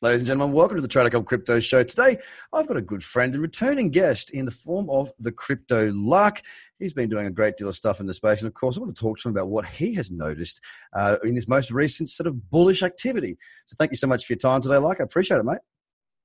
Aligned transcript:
Ladies 0.00 0.20
and 0.20 0.28
gentlemen, 0.28 0.54
welcome 0.54 0.76
to 0.76 0.80
the 0.80 0.86
Trader 0.86 1.10
Cobb 1.10 1.26
Crypto 1.26 1.58
Show. 1.58 1.82
Today, 1.82 2.18
I've 2.52 2.68
got 2.68 2.76
a 2.76 2.80
good 2.80 3.02
friend 3.02 3.34
and 3.34 3.42
returning 3.42 3.90
guest 3.90 4.30
in 4.30 4.44
the 4.44 4.52
form 4.52 4.88
of 4.90 5.10
the 5.18 5.32
Crypto 5.32 5.90
Lark. 5.92 6.42
He's 6.78 6.92
been 6.92 7.08
doing 7.08 7.26
a 7.26 7.32
great 7.32 7.56
deal 7.56 7.68
of 7.68 7.74
stuff 7.74 7.98
in 7.98 8.06
the 8.06 8.14
space, 8.14 8.38
and 8.38 8.46
of 8.46 8.54
course, 8.54 8.76
I 8.76 8.80
want 8.80 8.94
to 8.94 9.00
talk 9.00 9.18
to 9.18 9.28
him 9.28 9.34
about 9.34 9.48
what 9.48 9.64
he 9.64 9.94
has 9.94 10.08
noticed 10.12 10.60
uh, 10.92 11.16
in 11.24 11.34
his 11.34 11.48
most 11.48 11.72
recent 11.72 12.10
sort 12.10 12.28
of 12.28 12.48
bullish 12.48 12.84
activity. 12.84 13.38
So, 13.66 13.74
thank 13.76 13.90
you 13.90 13.96
so 13.96 14.06
much 14.06 14.24
for 14.24 14.34
your 14.34 14.38
time 14.38 14.60
today, 14.60 14.76
Lark. 14.76 15.00
I 15.00 15.02
appreciate 15.02 15.38
it, 15.38 15.44
mate. 15.44 15.58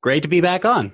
Great 0.03 0.21
to 0.21 0.29
be 0.29 0.39
back 0.39 0.65
on. 0.65 0.93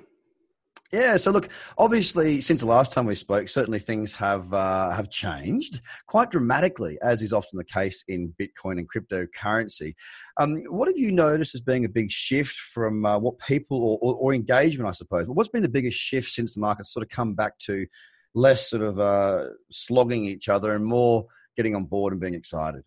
Yeah, 0.92 1.18
so 1.18 1.30
look, 1.30 1.48
obviously, 1.78 2.40
since 2.40 2.62
the 2.62 2.66
last 2.66 2.92
time 2.92 3.06
we 3.06 3.14
spoke, 3.14 3.48
certainly 3.48 3.78
things 3.78 4.12
have 4.14 4.52
uh, 4.52 4.90
have 4.90 5.08
changed 5.08 5.82
quite 6.08 6.32
dramatically, 6.32 6.98
as 7.00 7.22
is 7.22 7.32
often 7.32 7.58
the 7.58 7.64
case 7.64 8.02
in 8.08 8.34
Bitcoin 8.40 8.78
and 8.78 8.88
cryptocurrency. 8.90 9.94
Um, 10.36 10.64
what 10.68 10.88
have 10.88 10.96
you 10.98 11.12
noticed 11.12 11.54
as 11.54 11.60
being 11.60 11.84
a 11.84 11.88
big 11.88 12.10
shift 12.10 12.56
from 12.56 13.06
uh, 13.06 13.18
what 13.20 13.38
people 13.38 13.78
or, 13.78 13.98
or, 14.02 14.14
or, 14.16 14.34
engagement, 14.34 14.88
I 14.88 14.92
suppose? 14.92 15.28
What's 15.28 15.48
been 15.48 15.62
the 15.62 15.68
biggest 15.68 15.96
shift 15.96 16.28
since 16.28 16.54
the 16.54 16.60
market's 16.60 16.92
sort 16.92 17.04
of 17.04 17.10
come 17.10 17.34
back 17.34 17.56
to 17.60 17.86
less 18.34 18.68
sort 18.68 18.82
of 18.82 18.98
uh, 18.98 19.44
slogging 19.70 20.24
each 20.24 20.48
other 20.48 20.72
and 20.72 20.84
more 20.84 21.26
getting 21.56 21.76
on 21.76 21.84
board 21.84 22.12
and 22.12 22.20
being 22.20 22.34
excited? 22.34 22.82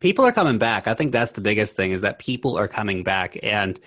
People 0.00 0.24
are 0.24 0.32
coming 0.32 0.58
back. 0.58 0.88
I 0.88 0.94
think 0.94 1.12
that's 1.12 1.32
the 1.32 1.40
biggest 1.40 1.76
thing 1.76 1.92
is 1.92 2.00
that 2.00 2.18
people 2.18 2.58
are 2.58 2.66
coming 2.66 3.04
back 3.04 3.38
and 3.44 3.78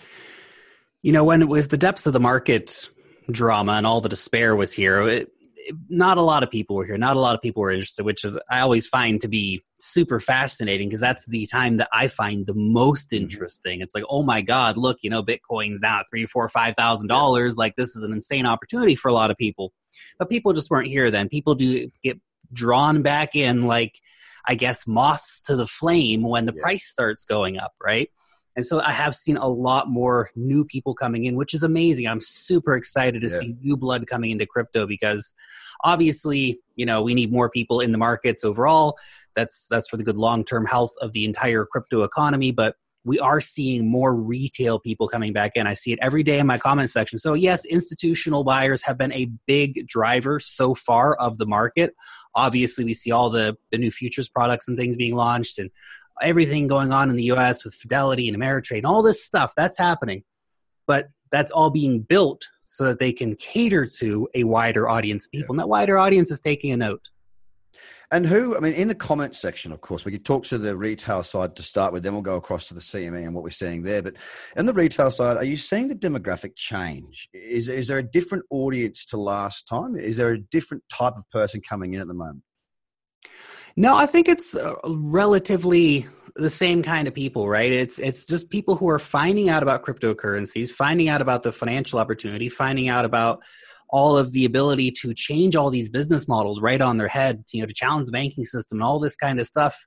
you 1.02 1.12
know 1.12 1.26
when 1.26 1.42
it 1.42 1.50
was 1.50 1.68
the 1.68 1.78
depths 1.78 2.06
of 2.06 2.14
the 2.14 2.20
market 2.20 2.90
drama 3.32 3.74
and 3.74 3.86
all 3.86 4.02
the 4.02 4.10
despair 4.10 4.56
was 4.56 4.74
here, 4.74 5.02
it, 5.08 5.32
it, 5.56 5.76
not 5.90 6.18
a 6.18 6.22
lot 6.22 6.44
of 6.44 6.50
people 6.50 6.76
were 6.76 6.86
here. 6.86 6.98
Not 6.98 7.16
a 7.16 7.20
lot 7.20 7.36
of 7.36 7.42
people 7.42 7.62
were 7.62 7.72
interested, 7.72 8.04
which 8.04 8.24
is 8.24 8.38
I 8.50 8.62
always 8.62 8.88
find 8.88 9.22
to 9.22 9.28
be 9.28 9.62
super 9.80 10.20
fascinating 10.20 10.90
because 10.90 11.00
that's 11.00 11.26
the 11.26 11.46
time 11.46 11.78
that 11.78 11.90
I 11.94 12.08
find 12.08 12.46
the 12.46 12.56
most 12.56 13.12
mm-hmm. 13.12 13.24
interesting. 13.24 13.78
Mm-hmm. 13.78 13.84
It's 13.84 13.96
like, 13.96 14.04
oh 14.10 14.24
my 14.24 14.42
god, 14.42 14.78
look, 14.78 14.98
you 15.02 15.10
know, 15.10 15.24
Bitcoin's 15.24 15.82
now 15.82 16.00
at 16.00 16.06
three, 16.10 16.26
four, 16.26 16.48
five 16.50 16.76
thousand 16.78 17.08
dollars. 17.08 17.58
Like 17.58 17.76
this 17.76 17.96
is 17.96 18.04
an 18.04 18.12
insane 18.12 18.46
opportunity 18.46 18.96
for 18.96 19.10
a 19.10 19.14
lot 19.14 19.32
of 19.32 19.38
people, 19.38 19.74
but 20.18 20.30
people 20.30 20.54
just 20.54 20.70
weren't 20.70 20.88
here 20.88 21.12
then. 21.12 21.30
People 21.30 21.56
do 21.56 21.90
get 22.04 22.20
drawn 22.54 23.02
back 23.02 23.36
in, 23.36 23.64
like 23.64 24.00
I 24.48 24.56
guess 24.56 24.88
moths 24.88 25.42
to 25.44 25.56
the 25.56 25.68
flame 25.68 26.24
when 26.24 26.46
the 26.46 26.54
yeah. 26.56 26.62
price 26.62 26.86
starts 26.86 27.26
going 27.26 27.60
up, 27.60 27.74
right? 27.82 28.10
And 28.56 28.66
so 28.66 28.82
I 28.82 28.92
have 28.92 29.16
seen 29.16 29.38
a 29.38 29.48
lot 29.48 29.90
more 29.90 30.30
new 30.36 30.66
people 30.66 30.94
coming 30.94 31.26
in, 31.26 31.36
which 31.36 31.54
is 31.54 31.64
amazing. 31.64 32.08
I'm 32.08 32.22
super 32.22 32.76
excited 32.76 33.22
to 33.22 33.30
yeah. 33.30 33.40
see 33.40 33.56
new 33.62 33.78
blood 33.78 34.08
coming 34.08 34.32
into 34.32 34.46
crypto 34.46 34.86
because 34.86 35.34
obviously, 35.84 36.60
you 36.76 36.86
know, 36.86 37.02
we 37.02 37.14
need 37.14 37.32
more 37.32 37.50
people 37.50 37.80
in 37.80 37.92
the 37.92 37.98
markets 37.98 38.44
overall. 38.44 38.98
That's 39.36 39.68
that's 39.70 39.88
for 39.88 39.98
the 39.98 40.04
good 40.04 40.18
long-term 40.18 40.66
health 40.66 40.92
of 41.02 41.14
the 41.14 41.24
entire 41.24 41.66
crypto 41.66 42.04
economy, 42.04 42.52
but 42.52 42.76
we 43.04 43.20
are 43.20 43.42
seeing 43.42 43.90
more 43.90 44.14
retail 44.14 44.80
people 44.80 45.08
coming 45.08 45.34
back 45.34 45.54
in. 45.56 45.66
I 45.66 45.74
see 45.74 45.92
it 45.92 46.00
every 46.02 46.22
day 46.22 46.40
in 46.40 46.46
my 46.46 46.58
comment 46.58 46.90
section. 46.90 47.18
So, 47.18 47.34
yes, 47.34 47.66
institutional 47.66 48.44
buyers 48.44 48.84
have 48.84 48.98
been 48.98 49.12
a 49.14 49.32
big 49.48 49.88
driver 49.88 50.40
so 50.40 50.76
far 50.76 51.16
of 51.16 51.38
the 51.38 51.48
market. 51.48 51.96
Obviously, 52.36 52.86
we 52.86 52.94
see 52.94 53.12
all 53.12 53.30
the, 53.30 53.58
the 53.72 53.78
new 53.78 53.92
futures 53.92 54.30
products 54.30 54.68
and 54.68 54.78
things 54.78 54.96
being 54.96 55.16
launched, 55.16 55.58
and 55.58 55.72
everything 56.22 56.68
going 56.68 56.92
on 56.92 57.10
in 57.10 57.16
the 57.16 57.26
US 57.26 57.64
with 57.64 57.74
Fidelity 57.74 58.28
and 58.28 58.38
Ameritrade 58.38 58.78
and 58.78 58.86
all 58.86 59.02
this 59.02 59.24
stuff 59.24 59.54
that's 59.56 59.78
happening. 59.78 60.24
But 60.88 61.10
that's 61.32 61.52
all 61.52 61.70
being 61.70 62.02
built 62.02 62.48
so 62.66 62.86
that 62.86 63.00
they 63.00 63.12
can 63.12 63.36
cater 63.36 63.86
to 63.86 64.28
a 64.34 64.44
wider 64.44 64.90
audience 64.90 65.26
of 65.26 65.32
people. 65.32 65.48
Yeah. 65.48 65.54
And 65.54 65.60
that 65.60 65.70
wider 65.70 65.98
audience 65.98 66.32
is 66.32 66.40
taking 66.40 66.72
a 66.72 66.78
note. 66.78 67.02
And 68.14 68.26
who, 68.26 68.58
I 68.58 68.60
mean, 68.60 68.74
in 68.74 68.90
the 68.90 68.96
comment 68.96 69.36
section, 69.36 69.72
of 69.72 69.80
course, 69.80 70.04
we 70.04 70.12
could 70.12 70.26
talk 70.26 70.44
to 70.46 70.58
the 70.58 70.76
retail 70.76 71.24
side 71.24 71.56
to 71.56 71.64
start 71.64 71.94
with, 71.94 72.04
then 72.04 72.12
we'll 72.12 72.22
go 72.22 72.36
across 72.36 72.68
to 72.68 72.74
the 72.74 72.82
CME 72.82 73.24
and 73.24 73.34
what 73.34 73.44
we're 73.44 73.52
seeing 73.52 73.84
there. 73.84 74.02
But 74.02 74.18
in 74.58 74.66
the 74.66 74.74
retail 74.74 75.12
side, 75.12 75.38
are 75.38 75.46
you 75.46 75.56
seeing 75.56 75.88
the 75.88 75.96
demographic 75.96 76.58
change? 76.58 77.30
Is, 77.34 77.70
is 77.70 77.88
there 77.88 78.00
a 78.00 78.04
different 78.04 78.44
audience 78.50 79.06
to 79.06 79.18
last 79.18 79.66
time? 79.66 79.96
Is 79.96 80.18
there 80.18 80.34
a 80.34 80.38
different 80.38 80.84
type 80.90 81.14
of 81.16 81.30
person 81.32 81.62
coming 81.62 81.94
in 81.94 82.02
at 82.02 82.08
the 82.08 82.14
moment? 82.14 82.44
No, 83.78 83.96
I 83.96 84.08
think 84.08 84.28
it's 84.28 84.56
uh, 84.56 84.76
relatively 84.86 86.08
the 86.36 86.50
same 86.50 86.84
kind 86.84 87.08
of 87.08 87.14
people, 87.14 87.48
right? 87.48 87.72
It's 87.72 88.00
it's 88.00 88.26
just 88.26 88.50
people 88.50 88.76
who 88.76 88.90
are 88.90 89.00
finding 89.00 89.50
out 89.50 89.64
about 89.64 89.84
cryptocurrencies, 89.84 90.70
finding 90.70 91.10
out 91.10 91.22
about 91.22 91.44
the 91.44 91.52
financial 91.52 92.00
opportunity, 92.00 92.50
finding 92.50 92.90
out 92.90 93.06
about 93.06 93.42
all 93.90 94.18
of 94.18 94.32
the 94.32 94.46
ability 94.46 94.92
to 94.92 95.14
change 95.14 95.56
all 95.56 95.70
these 95.70 95.90
business 95.90 96.28
models 96.28 96.62
right 96.62 96.82
on 96.82 96.98
their 96.98 97.10
head, 97.10 97.44
you 97.52 97.62
know, 97.62 97.68
to 97.68 97.74
challenge 97.74 98.06
the 98.06 98.12
banking 98.12 98.46
system 98.46 98.78
and 98.78 98.84
all 98.84 99.00
this 99.00 99.16
kind 99.16 99.40
of 99.40 99.46
stuff. 99.46 99.86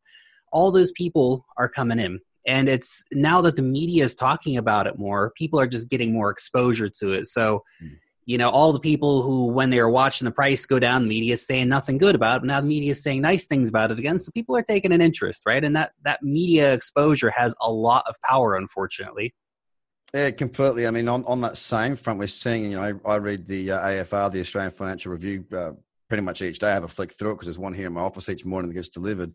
All 0.53 0.71
those 0.71 0.93
people 0.93 1.47
are 1.56 1.69
coming 1.69 1.99
in. 1.99 2.21
And 2.47 2.69
it's 2.69 3.03
now 3.12 3.41
that 3.41 3.56
the 3.56 3.62
media 3.62 4.05
is 4.05 4.15
talking 4.15 4.59
about 4.59 4.87
it 4.87 4.99
more, 4.99 5.32
people 5.37 5.59
are 5.59 5.66
just 5.66 5.88
getting 5.88 6.12
more 6.12 6.31
exposure 6.31 6.91
to 7.00 7.12
it. 7.12 7.26
So 7.26 7.62
mm 7.82 7.97
you 8.26 8.38
know, 8.38 8.48
all 8.50 8.72
the 8.72 8.80
people 8.80 9.22
who, 9.22 9.46
when 9.48 9.70
they 9.70 9.80
were 9.80 9.90
watching 9.90 10.24
the 10.24 10.30
price 10.30 10.64
go 10.66 10.78
down, 10.78 11.02
the 11.02 11.08
media 11.08 11.34
is 11.34 11.46
saying 11.46 11.68
nothing 11.68 11.98
good 11.98 12.14
about 12.14 12.42
it. 12.42 12.46
Now 12.46 12.60
the 12.60 12.66
media 12.66 12.92
is 12.92 13.02
saying 13.02 13.22
nice 13.22 13.46
things 13.46 13.68
about 13.68 13.90
it 13.90 13.98
again. 13.98 14.18
So 14.18 14.32
people 14.32 14.56
are 14.56 14.62
taking 14.62 14.92
an 14.92 15.00
interest, 15.00 15.42
right? 15.46 15.62
And 15.62 15.76
that, 15.76 15.92
that 16.04 16.22
media 16.22 16.72
exposure 16.72 17.30
has 17.30 17.54
a 17.60 17.70
lot 17.70 18.04
of 18.08 18.16
power, 18.22 18.56
unfortunately. 18.56 19.34
Yeah, 20.14 20.30
completely. 20.30 20.86
I 20.86 20.90
mean, 20.90 21.08
on, 21.08 21.24
on 21.24 21.40
that 21.40 21.58
same 21.58 21.96
front, 21.96 22.20
we're 22.20 22.28
seeing, 22.28 22.70
you 22.70 22.80
know, 22.80 23.00
I 23.04 23.16
read 23.16 23.46
the 23.46 23.72
uh, 23.72 23.80
AFR, 23.80 24.30
the 24.30 24.40
Australian 24.40 24.70
Financial 24.70 25.10
Review, 25.10 25.44
uh, 25.52 25.72
pretty 26.08 26.22
much 26.22 26.40
each 26.40 26.60
day. 26.60 26.68
I 26.68 26.74
have 26.74 26.84
a 26.84 26.88
flick 26.88 27.12
through 27.12 27.32
it 27.32 27.34
because 27.34 27.46
there's 27.46 27.58
one 27.58 27.74
here 27.74 27.88
in 27.88 27.92
my 27.94 28.02
office 28.02 28.28
each 28.28 28.44
morning 28.44 28.68
that 28.68 28.74
gets 28.74 28.88
delivered. 28.88 29.32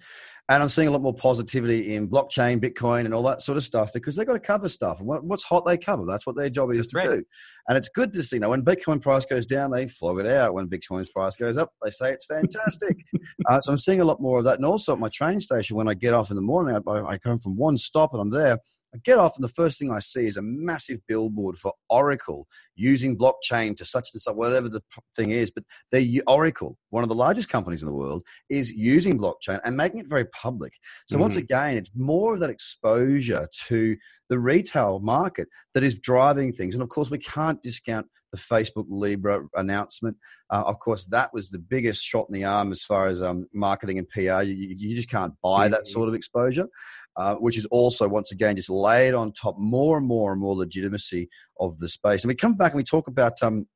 And 0.49 0.63
I'm 0.63 0.69
seeing 0.69 0.87
a 0.87 0.91
lot 0.91 1.01
more 1.01 1.13
positivity 1.13 1.95
in 1.95 2.09
blockchain, 2.09 2.59
Bitcoin, 2.59 3.05
and 3.05 3.13
all 3.13 3.21
that 3.23 3.43
sort 3.43 3.57
of 3.57 3.63
stuff 3.63 3.93
because 3.93 4.15
they've 4.15 4.25
got 4.25 4.33
to 4.33 4.39
cover 4.39 4.67
stuff. 4.67 4.99
And 4.99 5.07
what's 5.07 5.43
hot, 5.43 5.63
they 5.63 5.77
cover. 5.77 6.05
That's 6.05 6.25
what 6.25 6.35
their 6.35 6.49
job 6.49 6.71
is 6.71 6.77
That's 6.77 6.91
to 6.91 6.97
right. 6.97 7.09
do. 7.19 7.23
And 7.67 7.77
it's 7.77 7.89
good 7.89 8.11
to 8.13 8.23
see. 8.23 8.37
You 8.37 8.39
know, 8.39 8.49
when 8.49 8.65
Bitcoin 8.65 8.99
price 8.99 9.27
goes 9.27 9.45
down, 9.45 9.69
they 9.69 9.87
flog 9.87 10.19
it 10.19 10.25
out. 10.25 10.55
When 10.55 10.67
Bitcoin's 10.67 11.11
price 11.11 11.35
goes 11.35 11.55
up, 11.55 11.71
they 11.83 11.91
say 11.91 12.11
it's 12.11 12.25
fantastic. 12.25 12.97
uh, 13.47 13.59
so 13.59 13.71
I'm 13.71 13.77
seeing 13.77 14.01
a 14.01 14.05
lot 14.05 14.19
more 14.19 14.39
of 14.39 14.45
that. 14.45 14.55
And 14.55 14.65
also 14.65 14.93
at 14.93 14.99
my 14.99 15.09
train 15.09 15.39
station, 15.39 15.77
when 15.77 15.87
I 15.87 15.93
get 15.93 16.15
off 16.15 16.31
in 16.31 16.35
the 16.35 16.41
morning, 16.41 16.81
I, 16.87 16.91
I 16.91 17.17
come 17.19 17.37
from 17.37 17.55
one 17.55 17.77
stop 17.77 18.13
and 18.13 18.21
I'm 18.21 18.31
there 18.31 18.57
I 18.93 18.97
get 19.03 19.19
off, 19.19 19.35
and 19.35 19.43
the 19.43 19.49
first 19.49 19.77
thing 19.77 19.91
I 19.91 19.99
see 19.99 20.25
is 20.25 20.37
a 20.37 20.41
massive 20.41 20.99
billboard 21.07 21.57
for 21.57 21.73
Oracle 21.89 22.47
using 22.75 23.17
blockchain 23.17 23.77
to 23.77 23.85
such 23.85 24.09
and 24.13 24.21
such, 24.21 24.35
whatever 24.35 24.67
the 24.67 24.81
thing 25.15 25.29
is. 25.29 25.51
But 25.51 25.63
they 25.91 26.21
Oracle, 26.25 26.77
one 26.89 27.03
of 27.03 27.09
the 27.09 27.15
largest 27.15 27.49
companies 27.49 27.81
in 27.81 27.87
the 27.87 27.93
world, 27.93 28.23
is 28.49 28.71
using 28.71 29.17
blockchain 29.17 29.59
and 29.63 29.77
making 29.77 29.99
it 29.99 30.07
very 30.07 30.25
public. 30.25 30.73
So 31.07 31.15
mm-hmm. 31.15 31.23
once 31.23 31.35
again, 31.35 31.77
it's 31.77 31.91
more 31.95 32.33
of 32.33 32.39
that 32.41 32.49
exposure 32.49 33.47
to 33.67 33.97
the 34.29 34.39
retail 34.39 34.99
market 34.99 35.47
that 35.73 35.83
is 35.83 35.95
driving 35.95 36.53
things. 36.53 36.75
And 36.75 36.83
of 36.83 36.89
course, 36.89 37.09
we 37.09 37.17
can't 37.17 37.61
discount 37.61 38.07
the 38.31 38.37
Facebook 38.37 38.85
Libra 38.89 39.41
announcement. 39.55 40.17
Uh, 40.49 40.63
of 40.65 40.79
course, 40.79 41.05
that 41.05 41.33
was 41.33 41.49
the 41.49 41.59
biggest 41.59 42.03
shot 42.03 42.27
in 42.29 42.33
the 42.33 42.45
arm 42.45 42.71
as 42.71 42.83
far 42.83 43.07
as 43.07 43.21
um, 43.21 43.47
marketing 43.53 43.97
and 43.97 44.09
PR. 44.09 44.43
You, 44.43 44.75
you, 44.77 44.95
just 44.95 45.09
can't 45.09 45.33
buy 45.41 45.67
that 45.67 45.81
mm-hmm. 45.81 45.91
sort 45.91 46.09
of 46.09 46.15
exposure, 46.15 46.67
uh, 47.15 47.35
which 47.35 47.57
is 47.57 47.65
also, 47.67 48.07
once 48.07 48.31
again, 48.31 48.55
just 48.55 48.69
laid 48.69 49.13
on 49.13 49.33
top 49.33 49.55
more 49.57 49.97
and 49.97 50.07
more 50.07 50.31
and 50.31 50.41
more 50.41 50.55
legitimacy 50.55 51.29
of 51.59 51.77
the 51.79 51.89
space. 51.89 52.23
And 52.23 52.29
we 52.29 52.35
come 52.35 52.55
back 52.55 52.73
and 52.73 52.77
we 52.77 52.83
talk 52.83 53.07
about 53.07 53.41
um, 53.41 53.67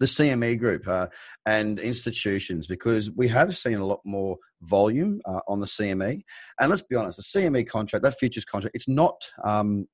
the 0.00 0.06
CME 0.06 0.58
group 0.58 0.88
uh, 0.88 1.06
and 1.46 1.78
institutions 1.78 2.66
because 2.66 3.10
we 3.10 3.28
have 3.28 3.56
seen 3.56 3.74
a 3.74 3.86
lot 3.86 4.00
more 4.04 4.36
volume 4.62 5.20
uh, 5.26 5.40
on 5.46 5.60
the 5.60 5.66
CME. 5.66 6.22
And 6.58 6.70
let's 6.70 6.82
be 6.82 6.96
honest, 6.96 7.18
the 7.18 7.40
CME 7.40 7.68
contract, 7.68 8.02
that 8.02 8.18
futures 8.18 8.46
contract, 8.46 8.74
it's 8.74 8.88
not 8.88 9.20
um, 9.44 9.86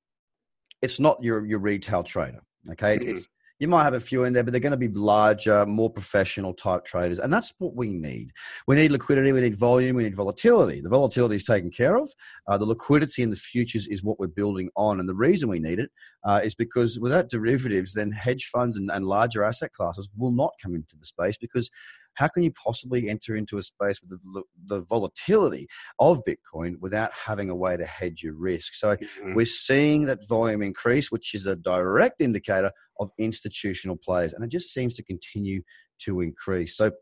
it's 0.80 1.00
not 1.00 1.18
your 1.22 1.44
your 1.44 1.58
retail 1.58 2.04
trader. 2.04 2.40
Okay, 2.70 2.98
mm-hmm. 2.98 3.10
it's 3.10 3.28
you 3.58 3.68
might 3.68 3.84
have 3.84 3.94
a 3.94 4.00
few 4.00 4.24
in 4.24 4.32
there, 4.32 4.44
but 4.44 4.52
they're 4.52 4.60
going 4.60 4.72
to 4.72 4.76
be 4.76 4.88
larger, 4.88 5.64
more 5.64 5.90
professional 5.90 6.52
type 6.52 6.84
traders. 6.84 7.18
And 7.18 7.32
that's 7.32 7.54
what 7.58 7.74
we 7.74 7.90
need. 7.90 8.32
We 8.66 8.76
need 8.76 8.90
liquidity, 8.90 9.32
we 9.32 9.40
need 9.40 9.56
volume, 9.56 9.96
we 9.96 10.02
need 10.02 10.14
volatility. 10.14 10.80
The 10.80 10.90
volatility 10.90 11.36
is 11.36 11.44
taken 11.44 11.70
care 11.70 11.96
of. 11.96 12.10
Uh, 12.46 12.58
the 12.58 12.66
liquidity 12.66 13.22
in 13.22 13.30
the 13.30 13.36
futures 13.36 13.86
is 13.86 14.02
what 14.02 14.18
we're 14.18 14.26
building 14.26 14.70
on. 14.76 15.00
And 15.00 15.08
the 15.08 15.14
reason 15.14 15.48
we 15.48 15.60
need 15.60 15.78
it 15.78 15.90
uh, 16.24 16.40
is 16.44 16.54
because 16.54 17.00
without 17.00 17.30
derivatives, 17.30 17.94
then 17.94 18.10
hedge 18.10 18.50
funds 18.52 18.76
and, 18.76 18.90
and 18.90 19.06
larger 19.06 19.42
asset 19.42 19.72
classes 19.72 20.08
will 20.16 20.32
not 20.32 20.52
come 20.62 20.74
into 20.74 20.96
the 20.98 21.06
space 21.06 21.38
because 21.38 21.70
how 22.16 22.28
can 22.28 22.42
you 22.42 22.52
possibly 22.52 23.08
enter 23.08 23.36
into 23.36 23.58
a 23.58 23.62
space 23.62 24.00
with 24.00 24.10
the, 24.10 24.42
the 24.66 24.80
volatility 24.82 25.68
of 25.98 26.22
Bitcoin 26.24 26.78
without 26.80 27.12
having 27.12 27.50
a 27.50 27.54
way 27.54 27.76
to 27.76 27.86
hedge 27.86 28.22
your 28.22 28.34
risk? 28.34 28.74
So 28.74 28.96
mm-hmm. 28.96 29.34
we're 29.34 29.46
seeing 29.46 30.06
that 30.06 30.26
volume 30.28 30.62
increase, 30.62 31.10
which 31.10 31.34
is 31.34 31.46
a 31.46 31.56
direct 31.56 32.20
indicator 32.20 32.72
of 32.98 33.10
institutional 33.18 33.96
players, 33.96 34.32
and 34.32 34.44
it 34.44 34.50
just 34.50 34.72
seems 34.72 34.94
to 34.94 35.02
continue 35.02 35.62
to 36.00 36.20
increase. 36.20 36.76
So 36.76 36.92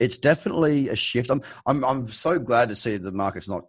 it's 0.00 0.18
definitely 0.18 0.88
a 0.88 0.96
shift. 0.96 1.30
I'm 1.30 1.42
I'm 1.66 1.84
I'm 1.84 2.06
so 2.06 2.38
glad 2.38 2.68
to 2.68 2.74
see 2.74 2.96
the 2.96 3.12
market's 3.12 3.48
not 3.48 3.64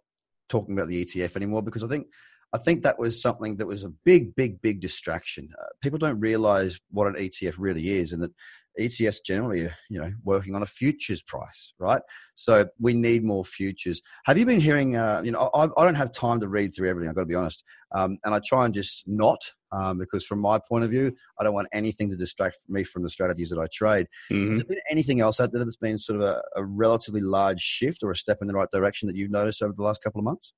talking 0.48 0.76
about 0.76 0.88
the 0.88 1.04
ETF 1.04 1.36
anymore 1.36 1.62
because 1.62 1.84
I 1.84 1.88
think 1.88 2.06
I 2.52 2.58
think 2.58 2.82
that 2.82 2.98
was 2.98 3.20
something 3.20 3.56
that 3.56 3.66
was 3.66 3.84
a 3.84 3.92
big, 4.04 4.34
big, 4.34 4.62
big 4.62 4.80
distraction. 4.80 5.48
Uh, 5.60 5.66
people 5.82 5.98
don't 5.98 6.20
realize 6.20 6.78
what 6.90 7.06
an 7.06 7.14
ETF 7.14 7.56
really 7.58 7.90
is, 7.98 8.12
and 8.12 8.22
that 8.22 8.32
ETFs 8.78 9.18
generally, 9.24 9.68
you 9.88 10.00
know, 10.00 10.12
working 10.24 10.54
on 10.54 10.62
a 10.62 10.66
futures 10.66 11.22
price, 11.22 11.74
right? 11.78 12.02
So 12.34 12.66
we 12.78 12.94
need 12.94 13.24
more 13.24 13.44
futures. 13.44 14.00
Have 14.26 14.38
you 14.38 14.46
been 14.46 14.60
hearing? 14.60 14.96
Uh, 14.96 15.22
you 15.24 15.32
know, 15.32 15.50
I, 15.54 15.64
I, 15.64 15.84
don't 15.84 15.94
have 15.94 16.12
time 16.12 16.40
to 16.40 16.48
read 16.48 16.74
through 16.74 16.88
everything. 16.88 17.08
I've 17.08 17.14
got 17.14 17.22
to 17.22 17.26
be 17.26 17.34
honest, 17.34 17.64
um, 17.94 18.18
and 18.24 18.34
I 18.34 18.40
try 18.44 18.64
and 18.64 18.74
just 18.74 19.04
not 19.06 19.40
um, 19.72 19.98
because, 19.98 20.26
from 20.26 20.40
my 20.40 20.58
point 20.58 20.84
of 20.84 20.90
view, 20.90 21.14
I 21.40 21.44
don't 21.44 21.54
want 21.54 21.68
anything 21.72 22.10
to 22.10 22.16
distract 22.16 22.56
me 22.68 22.84
from 22.84 23.02
the 23.02 23.10
strategies 23.10 23.50
that 23.50 23.58
I 23.58 23.66
trade. 23.72 24.06
Mm-hmm. 24.30 24.50
Has 24.50 24.58
there 24.58 24.68
been 24.68 24.80
anything 24.90 25.20
else 25.20 25.40
out 25.40 25.52
there 25.52 25.64
that's 25.64 25.76
been 25.76 25.98
sort 25.98 26.20
of 26.20 26.26
a, 26.26 26.42
a 26.56 26.64
relatively 26.64 27.20
large 27.20 27.60
shift 27.60 28.02
or 28.02 28.10
a 28.10 28.16
step 28.16 28.38
in 28.40 28.46
the 28.46 28.54
right 28.54 28.70
direction 28.70 29.06
that 29.08 29.16
you've 29.16 29.30
noticed 29.30 29.62
over 29.62 29.74
the 29.76 29.82
last 29.82 30.02
couple 30.02 30.20
of 30.20 30.24
months? 30.24 30.52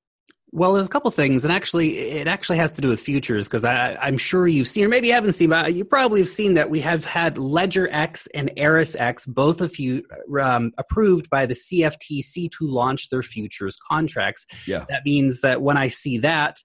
Well, 0.51 0.73
there's 0.73 0.87
a 0.87 0.91
couple 0.91 1.11
things, 1.11 1.45
and 1.45 1.53
actually, 1.53 1.99
it 1.99 2.27
actually 2.27 2.59
has 2.59 2.73
to 2.73 2.81
do 2.81 2.89
with 2.89 3.01
futures 3.01 3.47
because 3.49 3.65
I'm 3.65 4.17
sure 4.17 4.49
you've 4.49 4.69
seen, 4.69 4.85
or 4.85 4.89
maybe 4.89 5.09
you 5.09 5.13
haven't 5.13 5.35
seen, 5.35 5.51
but 5.51 5.75
you 5.75 5.85
probably 5.85 6.21
have 6.21 6.29
seen 6.29 6.55
that 6.55 6.71
we 6.71 6.81
have 6.81 7.05
had 7.05 7.37
Ledger 7.37 7.89
X 7.93 8.27
and 8.35 8.51
Eris 8.57 8.97
X, 8.97 9.27
both 9.27 9.61
of 9.61 9.79
you 9.79 10.03
um, 10.41 10.73
approved 10.79 11.29
by 11.29 11.45
the 11.45 11.55
CFTC 11.55 12.51
to 12.53 12.67
launch 12.67 13.11
their 13.11 13.23
futures 13.23 13.77
contracts. 13.91 14.47
Yeah, 14.67 14.85
that 14.89 15.05
means 15.05 15.43
that 15.43 15.61
when 15.61 15.77
I 15.77 15.89
see 15.89 16.19
that, 16.19 16.63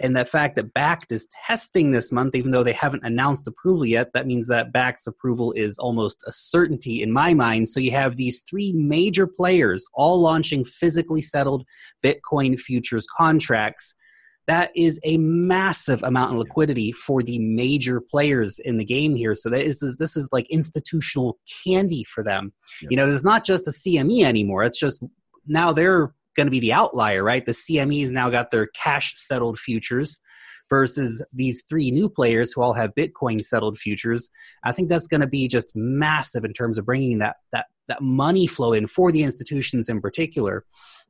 and 0.00 0.16
the 0.16 0.24
fact 0.24 0.56
that 0.56 0.72
Bakkt 0.74 1.12
is 1.12 1.28
testing 1.46 1.90
this 1.90 2.10
month, 2.10 2.34
even 2.34 2.50
though 2.50 2.64
they 2.64 2.72
haven't 2.72 3.04
announced 3.04 3.46
approval 3.46 3.84
yet, 3.84 4.12
that 4.14 4.26
means 4.26 4.48
that 4.48 4.72
Bakkt's 4.72 5.06
approval 5.06 5.52
is 5.52 5.78
almost 5.78 6.24
a 6.26 6.32
certainty 6.32 7.02
in 7.02 7.12
my 7.12 7.34
mind. 7.34 7.68
So 7.68 7.78
you 7.78 7.90
have 7.92 8.16
these 8.16 8.42
three 8.48 8.72
major 8.72 9.26
players 9.26 9.86
all 9.94 10.20
launching 10.20 10.64
physically 10.64 11.22
settled 11.22 11.64
Bitcoin 12.02 12.58
futures 12.58 13.06
contracts. 13.16 13.94
That 14.48 14.72
is 14.74 14.98
a 15.04 15.18
massive 15.18 16.02
amount 16.02 16.32
of 16.32 16.38
liquidity 16.38 16.90
for 16.90 17.22
the 17.22 17.38
major 17.38 18.00
players 18.00 18.58
in 18.58 18.78
the 18.78 18.84
game 18.84 19.14
here. 19.14 19.36
So 19.36 19.50
that 19.50 19.62
is 19.62 19.78
this 19.98 20.16
is 20.16 20.28
like 20.32 20.46
institutional 20.50 21.38
candy 21.64 22.02
for 22.02 22.24
them. 22.24 22.52
Yep. 22.80 22.90
You 22.90 22.96
know, 22.96 23.06
there's 23.06 23.22
not 23.22 23.44
just 23.44 23.68
a 23.68 23.70
CME 23.70 24.24
anymore. 24.24 24.64
It's 24.64 24.80
just 24.80 25.00
now 25.46 25.72
they're 25.72 26.12
going 26.36 26.46
to 26.46 26.50
be 26.50 26.60
the 26.60 26.72
outlier, 26.72 27.22
right? 27.22 27.44
The 27.44 27.52
CME's 27.52 28.10
now 28.10 28.30
got 28.30 28.50
their 28.50 28.66
cash 28.68 29.14
settled 29.16 29.58
futures 29.58 30.20
versus 30.70 31.22
these 31.32 31.62
three 31.68 31.90
new 31.90 32.08
players 32.08 32.52
who 32.52 32.62
all 32.62 32.72
have 32.72 32.94
Bitcoin 32.94 33.44
settled 33.44 33.78
futures. 33.78 34.30
I 34.64 34.72
think 34.72 34.88
that's 34.88 35.06
going 35.06 35.20
to 35.20 35.26
be 35.26 35.46
just 35.46 35.70
massive 35.74 36.44
in 36.44 36.52
terms 36.52 36.78
of 36.78 36.86
bringing 36.86 37.18
that 37.18 37.36
that 37.52 37.66
that 37.88 38.00
money 38.00 38.46
flow 38.46 38.72
in 38.72 38.86
for 38.86 39.12
the 39.12 39.22
institutions 39.22 39.88
in 39.88 40.00
particular. 40.00 40.64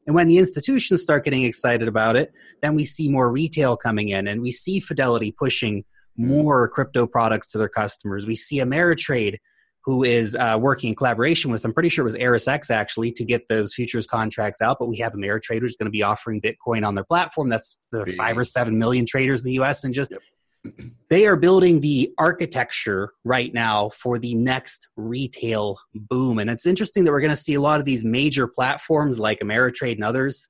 And 0.06 0.16
when 0.16 0.26
the 0.26 0.38
institutions 0.38 1.02
start 1.02 1.24
getting 1.24 1.44
excited 1.44 1.86
about 1.86 2.16
it, 2.16 2.32
then 2.60 2.74
we 2.74 2.84
see 2.84 3.08
more 3.08 3.30
retail 3.30 3.76
coming 3.76 4.08
in 4.08 4.26
and 4.26 4.42
we 4.42 4.50
see 4.50 4.80
Fidelity 4.80 5.30
pushing 5.30 5.84
mm. 6.18 6.26
more 6.26 6.68
crypto 6.68 7.06
products 7.06 7.46
to 7.48 7.58
their 7.58 7.68
customers. 7.68 8.26
We 8.26 8.34
see 8.34 8.58
Ameritrade 8.58 9.36
who 9.84 10.04
is 10.04 10.36
uh, 10.36 10.56
working 10.60 10.90
in 10.90 10.94
collaboration 10.94 11.50
with, 11.50 11.64
I'm 11.64 11.72
pretty 11.72 11.88
sure 11.88 12.02
it 12.02 12.06
was 12.06 12.14
ErisX 12.14 12.70
actually, 12.70 13.12
to 13.12 13.24
get 13.24 13.48
those 13.48 13.74
futures 13.74 14.06
contracts 14.06 14.60
out. 14.60 14.78
But 14.78 14.86
we 14.86 14.98
have 14.98 15.12
Ameritrade 15.12 15.60
who's 15.60 15.76
going 15.76 15.86
to 15.86 15.90
be 15.90 16.02
offering 16.02 16.40
Bitcoin 16.40 16.86
on 16.86 16.94
their 16.94 17.04
platform. 17.04 17.48
That's 17.48 17.76
the 17.90 18.06
five 18.16 18.38
or 18.38 18.44
seven 18.44 18.78
million 18.78 19.06
traders 19.06 19.42
in 19.42 19.46
the 19.46 19.60
US. 19.60 19.82
And 19.82 19.92
just 19.92 20.12
yep. 20.12 20.20
they 21.10 21.26
are 21.26 21.36
building 21.36 21.80
the 21.80 22.12
architecture 22.16 23.12
right 23.24 23.52
now 23.52 23.90
for 23.90 24.18
the 24.18 24.34
next 24.36 24.88
retail 24.96 25.78
boom. 25.94 26.38
And 26.38 26.48
it's 26.48 26.66
interesting 26.66 27.04
that 27.04 27.10
we're 27.10 27.20
going 27.20 27.30
to 27.30 27.36
see 27.36 27.54
a 27.54 27.60
lot 27.60 27.80
of 27.80 27.86
these 27.86 28.04
major 28.04 28.46
platforms 28.46 29.18
like 29.18 29.40
Ameritrade 29.40 29.96
and 29.96 30.04
others 30.04 30.48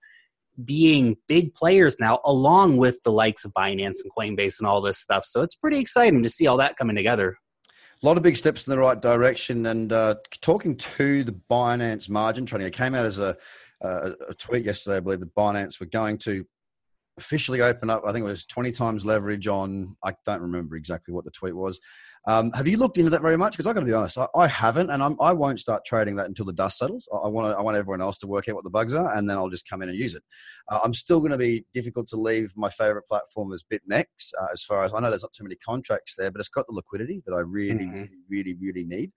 being 0.62 1.16
big 1.28 1.54
players 1.54 1.96
now, 1.98 2.20
along 2.26 2.76
with 2.76 3.02
the 3.04 3.12
likes 3.12 3.46
of 3.46 3.52
Binance 3.54 4.00
and 4.04 4.12
Coinbase 4.16 4.60
and 4.60 4.68
all 4.68 4.82
this 4.82 4.98
stuff. 4.98 5.24
So 5.24 5.40
it's 5.40 5.54
pretty 5.54 5.78
exciting 5.78 6.22
to 6.22 6.28
see 6.28 6.46
all 6.46 6.58
that 6.58 6.76
coming 6.76 6.94
together 6.94 7.38
a 8.02 8.06
lot 8.06 8.16
of 8.16 8.22
big 8.22 8.36
steps 8.36 8.66
in 8.66 8.72
the 8.72 8.78
right 8.78 9.00
direction. 9.00 9.66
And 9.66 9.92
uh, 9.92 10.16
talking 10.40 10.76
to 10.76 11.24
the 11.24 11.38
Binance 11.50 12.08
margin 12.08 12.46
trading, 12.46 12.66
it 12.66 12.74
came 12.74 12.94
out 12.94 13.06
as 13.06 13.18
a, 13.18 13.36
a, 13.80 14.12
a 14.30 14.34
tweet 14.34 14.64
yesterday, 14.64 14.96
I 14.96 15.00
believe, 15.00 15.20
that 15.20 15.34
Binance 15.34 15.78
were 15.78 15.86
going 15.86 16.18
to 16.18 16.44
officially 17.16 17.60
open 17.60 17.90
up. 17.90 18.02
I 18.06 18.12
think 18.12 18.24
it 18.24 18.28
was 18.28 18.46
20 18.46 18.72
times 18.72 19.04
leverage 19.04 19.46
on, 19.46 19.96
I 20.02 20.14
don't 20.24 20.42
remember 20.42 20.76
exactly 20.76 21.14
what 21.14 21.24
the 21.24 21.30
tweet 21.30 21.54
was. 21.54 21.78
Um, 22.26 22.52
have 22.52 22.68
you 22.68 22.76
looked 22.76 22.98
into 22.98 23.10
that 23.10 23.22
very 23.22 23.36
much? 23.36 23.52
Because 23.52 23.66
I 23.66 23.72
got 23.72 23.80
to 23.80 23.86
be 23.86 23.92
honest, 23.92 24.16
I, 24.16 24.28
I 24.36 24.46
haven't, 24.46 24.90
and 24.90 25.02
I'm, 25.02 25.16
I 25.20 25.32
will 25.32 25.48
not 25.48 25.58
start 25.58 25.84
trading 25.84 26.16
that 26.16 26.26
until 26.26 26.44
the 26.44 26.52
dust 26.52 26.78
settles. 26.78 27.08
I, 27.12 27.16
I 27.16 27.28
want 27.28 27.56
I 27.56 27.60
want 27.60 27.76
everyone 27.76 28.00
else 28.00 28.18
to 28.18 28.26
work 28.26 28.48
out 28.48 28.54
what 28.54 28.64
the 28.64 28.70
bugs 28.70 28.94
are, 28.94 29.16
and 29.16 29.28
then 29.28 29.38
I'll 29.38 29.50
just 29.50 29.68
come 29.68 29.82
in 29.82 29.88
and 29.88 29.98
use 29.98 30.14
it. 30.14 30.22
Uh, 30.68 30.80
I'm 30.84 30.94
still 30.94 31.18
going 31.18 31.32
to 31.32 31.38
be 31.38 31.64
difficult 31.74 32.06
to 32.08 32.16
leave 32.16 32.52
my 32.56 32.70
favorite 32.70 33.08
platform 33.08 33.52
as 33.52 33.64
BitMEX. 33.64 34.04
Uh, 34.40 34.46
as 34.52 34.62
far 34.62 34.84
as 34.84 34.94
I 34.94 35.00
know, 35.00 35.10
there's 35.10 35.22
not 35.22 35.32
too 35.32 35.44
many 35.44 35.56
contracts 35.56 36.14
there, 36.16 36.30
but 36.30 36.40
it's 36.40 36.48
got 36.48 36.66
the 36.68 36.74
liquidity 36.74 37.22
that 37.26 37.34
I 37.34 37.40
really, 37.40 37.86
mm-hmm. 37.86 38.04
really, 38.28 38.54
really, 38.54 38.56
really 38.60 38.84
need. 38.84 39.12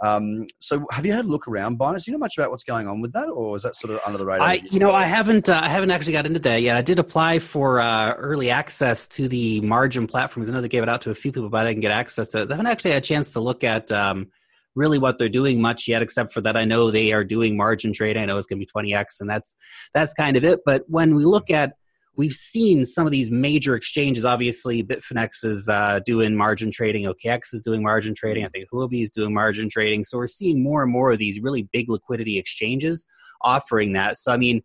Um, 0.00 0.46
so, 0.58 0.84
have 0.90 1.06
you 1.06 1.12
had 1.12 1.24
a 1.24 1.28
look 1.28 1.48
around 1.48 1.78
Binance? 1.78 2.04
Do 2.04 2.10
you 2.10 2.12
know 2.12 2.20
much 2.20 2.36
about 2.36 2.50
what's 2.50 2.64
going 2.64 2.86
on 2.86 3.00
with 3.00 3.12
that, 3.14 3.28
or 3.28 3.56
is 3.56 3.62
that 3.62 3.76
sort 3.76 3.94
of 3.94 4.00
under 4.04 4.18
the 4.18 4.26
radar? 4.26 4.46
I, 4.46 4.60
you 4.70 4.78
know, 4.78 4.92
I 4.92 5.06
haven't, 5.06 5.48
uh, 5.48 5.58
I 5.62 5.70
haven't 5.70 5.90
actually 5.90 6.12
got 6.12 6.26
into 6.26 6.40
that 6.40 6.60
yet. 6.60 6.76
I 6.76 6.82
did 6.82 6.98
apply 6.98 7.38
for 7.38 7.80
uh, 7.80 8.12
early 8.14 8.50
access 8.50 9.08
to 9.08 9.26
the 9.26 9.62
margin 9.62 10.06
platforms. 10.06 10.48
I 10.48 10.52
know 10.52 10.60
they 10.60 10.68
gave 10.68 10.82
it 10.82 10.88
out 10.90 11.00
to 11.02 11.10
a 11.10 11.14
few 11.14 11.32
people, 11.32 11.48
but 11.48 11.66
I 11.66 11.70
didn't 11.70 11.80
get 11.80 11.92
access 11.92 12.28
to 12.28 12.42
it. 12.42 12.45
I 12.50 12.54
haven't 12.54 12.70
actually 12.70 12.92
had 12.92 13.02
a 13.02 13.06
chance 13.06 13.32
to 13.32 13.40
look 13.40 13.64
at 13.64 13.90
um, 13.92 14.28
really 14.74 14.98
what 14.98 15.18
they're 15.18 15.28
doing 15.28 15.60
much 15.60 15.88
yet, 15.88 16.02
except 16.02 16.32
for 16.32 16.40
that 16.42 16.56
I 16.56 16.64
know 16.64 16.90
they 16.90 17.12
are 17.12 17.24
doing 17.24 17.56
margin 17.56 17.92
trading. 17.92 18.22
I 18.22 18.26
know 18.26 18.38
it's 18.38 18.46
going 18.46 18.60
to 18.60 18.66
be 18.66 18.92
20x, 18.92 19.20
and 19.20 19.28
that's 19.28 19.56
that's 19.94 20.14
kind 20.14 20.36
of 20.36 20.44
it. 20.44 20.60
But 20.64 20.84
when 20.88 21.14
we 21.14 21.24
look 21.24 21.50
at 21.50 21.74
we've 22.16 22.32
seen 22.32 22.84
some 22.84 23.06
of 23.06 23.12
these 23.12 23.30
major 23.30 23.76
exchanges. 23.76 24.24
Obviously, 24.24 24.82
Bitfinex 24.82 25.44
is 25.44 25.68
uh, 25.68 26.00
doing 26.04 26.34
margin 26.34 26.70
trading. 26.70 27.04
OKX 27.04 27.52
is 27.54 27.60
doing 27.60 27.82
margin 27.82 28.14
trading. 28.14 28.44
I 28.44 28.48
think 28.48 28.68
Huobi 28.72 29.02
is 29.02 29.10
doing 29.10 29.32
margin 29.34 29.68
trading. 29.68 30.02
So 30.02 30.18
we're 30.18 30.26
seeing 30.26 30.62
more 30.62 30.82
and 30.82 30.90
more 30.90 31.12
of 31.12 31.18
these 31.18 31.40
really 31.40 31.68
big 31.72 31.90
liquidity 31.90 32.38
exchanges 32.38 33.04
offering 33.42 33.92
that. 33.92 34.16
So 34.16 34.32
I 34.32 34.36
mean, 34.36 34.62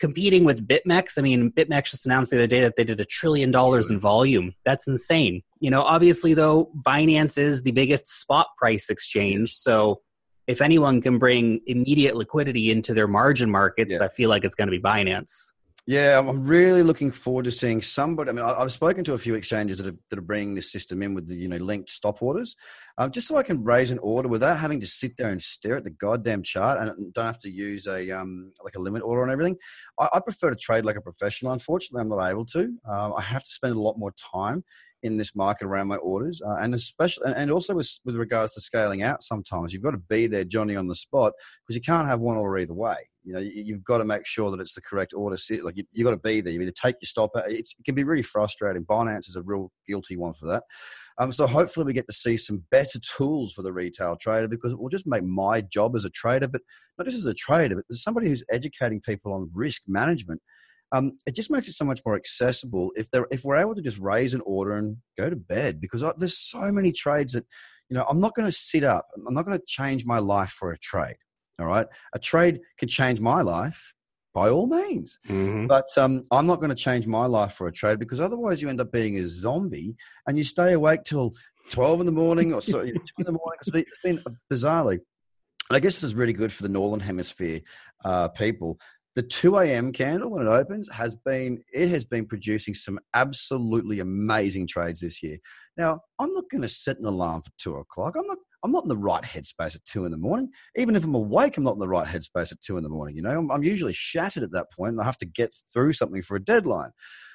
competing 0.00 0.44
with 0.44 0.66
BitMEX. 0.66 1.18
I 1.18 1.22
mean, 1.22 1.52
BitMEX 1.52 1.90
just 1.90 2.06
announced 2.06 2.30
the 2.30 2.38
other 2.38 2.46
day 2.46 2.62
that 2.62 2.76
they 2.76 2.84
did 2.84 2.98
a 3.00 3.04
trillion 3.04 3.50
dollars 3.50 3.90
in 3.90 4.00
volume. 4.00 4.54
That's 4.64 4.88
insane. 4.88 5.42
You 5.60 5.70
know, 5.70 5.82
obviously 5.82 6.34
though, 6.34 6.70
Binance 6.82 7.38
is 7.38 7.62
the 7.62 7.72
biggest 7.72 8.06
spot 8.08 8.48
price 8.58 8.88
exchange. 8.88 9.54
So 9.54 10.00
if 10.46 10.60
anyone 10.60 11.00
can 11.00 11.18
bring 11.18 11.60
immediate 11.66 12.16
liquidity 12.16 12.70
into 12.70 12.94
their 12.94 13.06
margin 13.06 13.50
markets, 13.50 13.96
yeah. 13.98 14.06
I 14.06 14.08
feel 14.08 14.28
like 14.30 14.44
it's 14.44 14.54
going 14.54 14.68
to 14.68 14.72
be 14.72 14.80
Binance. 14.80 15.52
Yeah, 15.86 16.18
I'm 16.18 16.44
really 16.46 16.82
looking 16.82 17.10
forward 17.10 17.46
to 17.46 17.50
seeing 17.50 17.80
somebody. 17.80 18.30
I 18.30 18.32
mean, 18.32 18.44
I've 18.44 18.70
spoken 18.70 19.02
to 19.04 19.14
a 19.14 19.18
few 19.18 19.34
exchanges 19.34 19.78
that, 19.78 19.86
have, 19.86 19.96
that 20.10 20.18
are 20.18 20.22
bringing 20.22 20.54
this 20.54 20.70
system 20.70 21.02
in 21.02 21.14
with 21.14 21.26
the 21.26 21.34
you 21.34 21.48
know 21.48 21.56
linked 21.56 21.90
stop 21.90 22.22
orders, 22.22 22.54
um, 22.98 23.10
just 23.10 23.26
so 23.26 23.36
I 23.36 23.42
can 23.42 23.64
raise 23.64 23.90
an 23.90 23.98
order 23.98 24.28
without 24.28 24.60
having 24.60 24.78
to 24.80 24.86
sit 24.86 25.16
there 25.16 25.30
and 25.30 25.42
stare 25.42 25.78
at 25.78 25.84
the 25.84 25.90
goddamn 25.90 26.42
chart 26.42 26.78
and 26.78 27.12
don't 27.14 27.24
have 27.24 27.38
to 27.40 27.50
use 27.50 27.86
a 27.86 28.10
um, 28.10 28.52
like 28.62 28.76
a 28.76 28.78
limit 28.78 29.02
order 29.02 29.22
on 29.22 29.30
everything. 29.30 29.56
I, 29.98 30.08
I 30.14 30.20
prefer 30.20 30.50
to 30.50 30.56
trade 30.56 30.84
like 30.84 30.96
a 30.96 31.00
professional. 31.00 31.52
Unfortunately, 31.52 32.02
I'm 32.02 32.08
not 32.08 32.24
able 32.24 32.44
to. 32.46 32.72
Um, 32.88 33.14
I 33.16 33.22
have 33.22 33.42
to 33.42 33.50
spend 33.50 33.74
a 33.74 33.80
lot 33.80 33.98
more 33.98 34.12
time 34.12 34.62
in 35.02 35.16
this 35.16 35.34
market 35.34 35.66
around 35.66 35.88
my 35.88 35.96
orders, 35.96 36.40
uh, 36.44 36.56
and 36.56 36.74
especially 36.74 37.32
and 37.34 37.50
also 37.50 37.74
with, 37.74 37.90
with 38.04 38.16
regards 38.16 38.54
to 38.54 38.60
scaling 38.60 39.02
out. 39.02 39.22
Sometimes 39.22 39.72
you've 39.72 39.82
got 39.82 39.92
to 39.92 39.98
be 39.98 40.26
there, 40.26 40.44
Johnny, 40.44 40.76
on 40.76 40.86
the 40.86 40.94
spot, 40.94 41.32
because 41.62 41.76
you 41.76 41.82
can't 41.82 42.08
have 42.08 42.20
one 42.20 42.36
order 42.36 42.58
either 42.58 42.74
way. 42.74 42.96
You 43.22 43.34
know, 43.34 43.38
you, 43.38 43.74
have 43.74 43.84
got 43.84 43.98
to 43.98 44.04
make 44.04 44.26
sure 44.26 44.50
that 44.50 44.60
it's 44.60 44.74
the 44.74 44.80
correct 44.80 45.12
order. 45.14 45.36
Like 45.62 45.76
you, 45.76 45.84
have 45.98 46.04
got 46.04 46.10
to 46.12 46.16
be 46.16 46.40
there. 46.40 46.52
You 46.52 46.60
either 46.62 46.70
take 46.70 46.96
your 47.02 47.06
stop. 47.06 47.30
It's, 47.46 47.74
it 47.78 47.84
can 47.84 47.94
be 47.94 48.04
really 48.04 48.22
frustrating. 48.22 48.84
Binance 48.84 49.28
is 49.28 49.36
a 49.36 49.42
real 49.42 49.70
guilty 49.86 50.16
one 50.16 50.32
for 50.32 50.46
that. 50.46 50.62
Um, 51.18 51.30
so 51.30 51.46
hopefully 51.46 51.84
we 51.84 51.92
get 51.92 52.06
to 52.06 52.14
see 52.14 52.38
some 52.38 52.64
better 52.70 52.98
tools 52.98 53.52
for 53.52 53.60
the 53.60 53.74
retail 53.74 54.16
trader 54.16 54.48
because 54.48 54.72
it 54.72 54.80
will 54.80 54.88
just 54.88 55.06
make 55.06 55.22
my 55.22 55.60
job 55.60 55.94
as 55.96 56.06
a 56.06 56.10
trader, 56.10 56.48
but 56.48 56.62
not 56.96 57.04
just 57.04 57.18
as 57.18 57.26
a 57.26 57.34
trader, 57.34 57.76
but 57.76 57.84
as 57.90 58.02
somebody 58.02 58.28
who's 58.28 58.44
educating 58.50 59.02
people 59.02 59.34
on 59.34 59.50
risk 59.52 59.82
management 59.86 60.40
um, 60.92 61.18
it 61.26 61.34
just 61.34 61.50
makes 61.50 61.68
it 61.68 61.72
so 61.72 61.84
much 61.84 62.00
more 62.04 62.16
accessible 62.16 62.92
if 62.96 63.10
they're 63.10 63.26
if 63.30 63.44
we're 63.44 63.56
able 63.56 63.74
to 63.74 63.82
just 63.82 63.98
raise 63.98 64.34
an 64.34 64.42
order 64.44 64.72
and 64.72 64.96
go 65.16 65.30
to 65.30 65.36
bed 65.36 65.80
because 65.80 66.02
I, 66.02 66.12
there's 66.18 66.38
so 66.38 66.72
many 66.72 66.92
trades 66.92 67.32
that 67.34 67.46
you 67.88 67.96
know 67.96 68.04
i'm 68.08 68.20
not 68.20 68.34
going 68.34 68.46
to 68.46 68.52
sit 68.52 68.84
up 68.84 69.06
i'm 69.26 69.34
not 69.34 69.44
going 69.44 69.58
to 69.58 69.64
change 69.66 70.04
my 70.04 70.18
life 70.18 70.50
for 70.50 70.72
a 70.72 70.78
trade 70.78 71.16
all 71.58 71.66
right? 71.66 71.86
A 72.14 72.18
trade 72.18 72.60
could 72.78 72.88
change 72.88 73.20
my 73.20 73.42
life 73.42 73.92
by 74.32 74.48
all 74.48 74.66
means 74.66 75.18
mm-hmm. 75.28 75.66
but 75.66 75.86
um, 75.96 76.22
i'm 76.30 76.46
not 76.46 76.60
going 76.60 76.70
to 76.70 76.76
change 76.76 77.06
my 77.06 77.26
life 77.26 77.52
for 77.52 77.66
a 77.66 77.72
trade 77.72 77.98
because 77.98 78.20
otherwise 78.20 78.62
you 78.62 78.68
end 78.68 78.80
up 78.80 78.92
being 78.92 79.16
a 79.18 79.26
zombie 79.26 79.96
and 80.26 80.38
you 80.38 80.44
stay 80.44 80.72
awake 80.72 81.02
till 81.04 81.32
12 81.70 82.00
in 82.00 82.06
the 82.06 82.12
morning 82.12 82.54
or 82.54 82.62
so, 82.62 82.84
2 82.84 82.88
in 82.88 83.00
the 83.18 83.32
morning 83.32 83.58
it's 83.60 83.98
been 84.04 84.22
bizarrely 84.52 85.00
I 85.72 85.78
guess 85.78 85.96
this 85.96 86.04
is 86.04 86.14
really 86.16 86.32
good 86.32 86.52
for 86.52 86.64
the 86.64 86.68
northern 86.68 87.00
hemisphere 87.00 87.60
uh, 88.04 88.28
people 88.28 88.78
the 89.16 89.22
2 89.22 89.58
a.m. 89.58 89.92
candle 89.92 90.30
when 90.30 90.46
it 90.46 90.50
opens 90.50 90.88
has 90.92 91.14
been 91.14 91.62
it 91.72 91.88
has 91.88 92.04
been 92.04 92.26
producing 92.26 92.74
some 92.74 92.98
absolutely 93.14 94.00
amazing 94.00 94.66
trades 94.66 95.00
this 95.00 95.22
year. 95.22 95.38
Now 95.76 96.00
I'm 96.18 96.32
not 96.32 96.44
going 96.50 96.62
to 96.62 96.68
set 96.68 96.98
an 96.98 97.06
alarm 97.06 97.42
for 97.42 97.50
two 97.58 97.76
o'clock. 97.76 98.14
I'm 98.16 98.26
not 98.26 98.38
I'm 98.62 98.72
not 98.72 98.84
in 98.84 98.88
the 98.88 98.96
right 98.96 99.24
headspace 99.24 99.74
at 99.74 99.84
two 99.84 100.04
in 100.04 100.10
the 100.10 100.18
morning. 100.18 100.50
Even 100.76 100.94
if 100.94 101.04
I'm 101.04 101.14
awake, 101.14 101.56
I'm 101.56 101.64
not 101.64 101.74
in 101.74 101.80
the 101.80 101.88
right 101.88 102.06
headspace 102.06 102.52
at 102.52 102.60
two 102.60 102.76
in 102.76 102.82
the 102.82 102.90
morning. 102.90 103.16
You 103.16 103.22
know, 103.22 103.30
I'm, 103.30 103.50
I'm 103.50 103.64
usually 103.64 103.94
shattered 103.94 104.42
at 104.42 104.52
that 104.52 104.66
point, 104.70 104.92
and 104.92 105.00
I 105.00 105.04
have 105.04 105.18
to 105.18 105.26
get 105.26 105.54
through 105.72 105.94
something 105.94 106.22
for 106.22 106.36
a 106.36 106.44
deadline. 106.44 106.90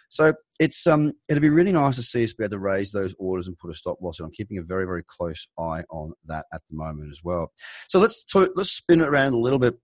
So 0.10 0.34
it's 0.60 0.88
um 0.88 1.14
it'll 1.28 1.42
be 1.42 1.50
really 1.50 1.72
nice 1.72 1.96
to 1.98 2.04
see 2.04 2.24
us 2.24 2.34
be 2.34 2.46
able 2.46 2.52
to 2.52 2.60
raise 2.60 2.92
those 2.92 3.14
orders 3.20 3.48
and 3.48 3.58
put 3.58 3.72
a 3.72 3.76
stop 3.76 3.98
loss. 4.02 4.20
And 4.20 4.26
I'm 4.26 4.32
keeping 4.32 4.58
a 4.58 4.64
very 4.64 4.86
very 4.86 5.04
close 5.04 5.48
eye 5.60 5.84
on 5.90 6.14
that 6.26 6.46
at 6.54 6.62
the 6.70 6.76
moment 6.76 7.12
as 7.12 7.20
well. 7.24 7.52
So 7.90 8.00
let's 8.00 8.24
talk, 8.24 8.52
let's 8.56 8.72
spin 8.72 9.02
it 9.02 9.08
around 9.08 9.34
a 9.34 9.40
little 9.40 9.60
bit 9.60 9.76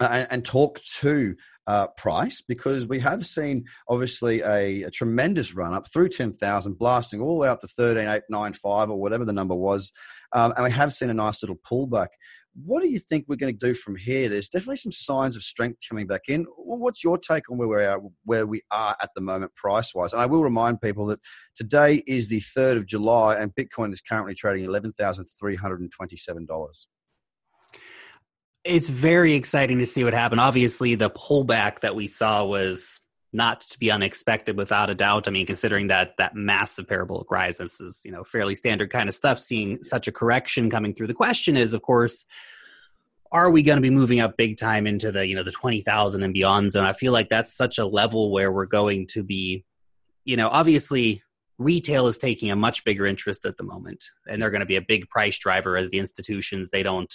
uh, 0.00 0.26
and, 0.30 0.44
talk 0.44 0.80
to 1.00 1.34
uh, 1.66 1.88
price 1.88 2.40
because 2.40 2.86
we 2.86 3.00
have 3.00 3.26
seen 3.26 3.64
obviously 3.88 4.40
a, 4.42 4.84
a 4.84 4.90
tremendous 4.90 5.54
run 5.54 5.74
up 5.74 5.90
through 5.92 6.08
10,000, 6.08 6.78
blasting 6.78 7.20
all 7.20 7.34
the 7.34 7.40
way 7.40 7.48
up 7.48 7.60
to 7.60 7.66
13,895 7.66 8.90
or 8.90 9.00
whatever 9.00 9.24
the 9.24 9.32
number 9.32 9.54
was. 9.54 9.92
Um, 10.32 10.52
and 10.56 10.64
we 10.64 10.70
have 10.70 10.92
seen 10.92 11.10
a 11.10 11.14
nice 11.14 11.42
little 11.42 11.56
pullback. 11.56 12.08
What 12.64 12.82
do 12.82 12.88
you 12.88 12.98
think 12.98 13.26
we're 13.28 13.36
going 13.36 13.56
to 13.56 13.66
do 13.66 13.74
from 13.74 13.96
here? 13.96 14.28
There's 14.28 14.48
definitely 14.48 14.76
some 14.76 14.92
signs 14.92 15.36
of 15.36 15.42
strength 15.42 15.80
coming 15.88 16.06
back 16.06 16.22
in. 16.28 16.46
what's 16.56 17.04
your 17.04 17.18
take 17.18 17.50
on 17.50 17.58
where 17.58 17.68
we 17.68 17.84
are, 17.84 18.00
where 18.24 18.46
we 18.46 18.62
are 18.70 18.96
at 19.02 19.10
the 19.14 19.20
moment, 19.20 19.54
price 19.54 19.94
wise? 19.94 20.12
And 20.12 20.22
I 20.22 20.26
will 20.26 20.42
remind 20.42 20.80
people 20.80 21.06
that 21.06 21.20
today 21.54 22.02
is 22.06 22.28
the 22.28 22.40
3rd 22.40 22.78
of 22.78 22.86
July 22.86 23.36
and 23.36 23.54
Bitcoin 23.54 23.92
is 23.92 24.00
currently 24.00 24.34
trading 24.34 24.68
$11,327 24.68 26.86
it's 28.64 28.88
very 28.88 29.34
exciting 29.34 29.78
to 29.78 29.86
see 29.86 30.04
what 30.04 30.14
happened. 30.14 30.40
Obviously, 30.40 30.94
the 30.94 31.10
pullback 31.10 31.80
that 31.80 31.94
we 31.94 32.06
saw 32.06 32.44
was 32.44 33.00
not 33.32 33.60
to 33.60 33.78
be 33.78 33.90
unexpected 33.90 34.56
without 34.56 34.90
a 34.90 34.94
doubt. 34.94 35.28
I 35.28 35.30
mean, 35.30 35.46
considering 35.46 35.88
that 35.88 36.16
that 36.18 36.34
massive 36.34 36.88
parabolic 36.88 37.30
rise, 37.30 37.58
this 37.58 37.80
is 37.80 38.02
you 38.04 38.10
know 38.10 38.24
fairly 38.24 38.54
standard 38.54 38.90
kind 38.90 39.08
of 39.08 39.14
stuff. 39.14 39.38
Seeing 39.38 39.82
such 39.82 40.08
a 40.08 40.12
correction 40.12 40.70
coming 40.70 40.94
through, 40.94 41.08
the 41.08 41.14
question 41.14 41.56
is, 41.56 41.74
of 41.74 41.82
course, 41.82 42.24
are 43.30 43.50
we 43.50 43.62
going 43.62 43.76
to 43.76 43.82
be 43.82 43.90
moving 43.90 44.20
up 44.20 44.36
big 44.36 44.56
time 44.56 44.86
into 44.86 45.12
the 45.12 45.26
you 45.26 45.36
know 45.36 45.42
the 45.42 45.52
twenty 45.52 45.82
thousand 45.82 46.22
and 46.22 46.34
beyond 46.34 46.72
zone? 46.72 46.84
I 46.84 46.92
feel 46.94 47.12
like 47.12 47.28
that's 47.28 47.52
such 47.54 47.78
a 47.78 47.86
level 47.86 48.32
where 48.32 48.50
we're 48.50 48.66
going 48.66 49.06
to 49.08 49.22
be, 49.22 49.64
you 50.24 50.36
know, 50.36 50.48
obviously 50.48 51.22
retail 51.58 52.06
is 52.06 52.18
taking 52.18 52.50
a 52.50 52.56
much 52.56 52.84
bigger 52.84 53.04
interest 53.04 53.44
at 53.44 53.56
the 53.56 53.64
moment 53.64 54.04
and 54.28 54.40
they're 54.40 54.50
going 54.50 54.60
to 54.60 54.66
be 54.66 54.76
a 54.76 54.80
big 54.80 55.08
price 55.08 55.36
driver 55.38 55.76
as 55.76 55.90
the 55.90 55.98
institutions 55.98 56.70
they 56.70 56.84
don't 56.84 57.12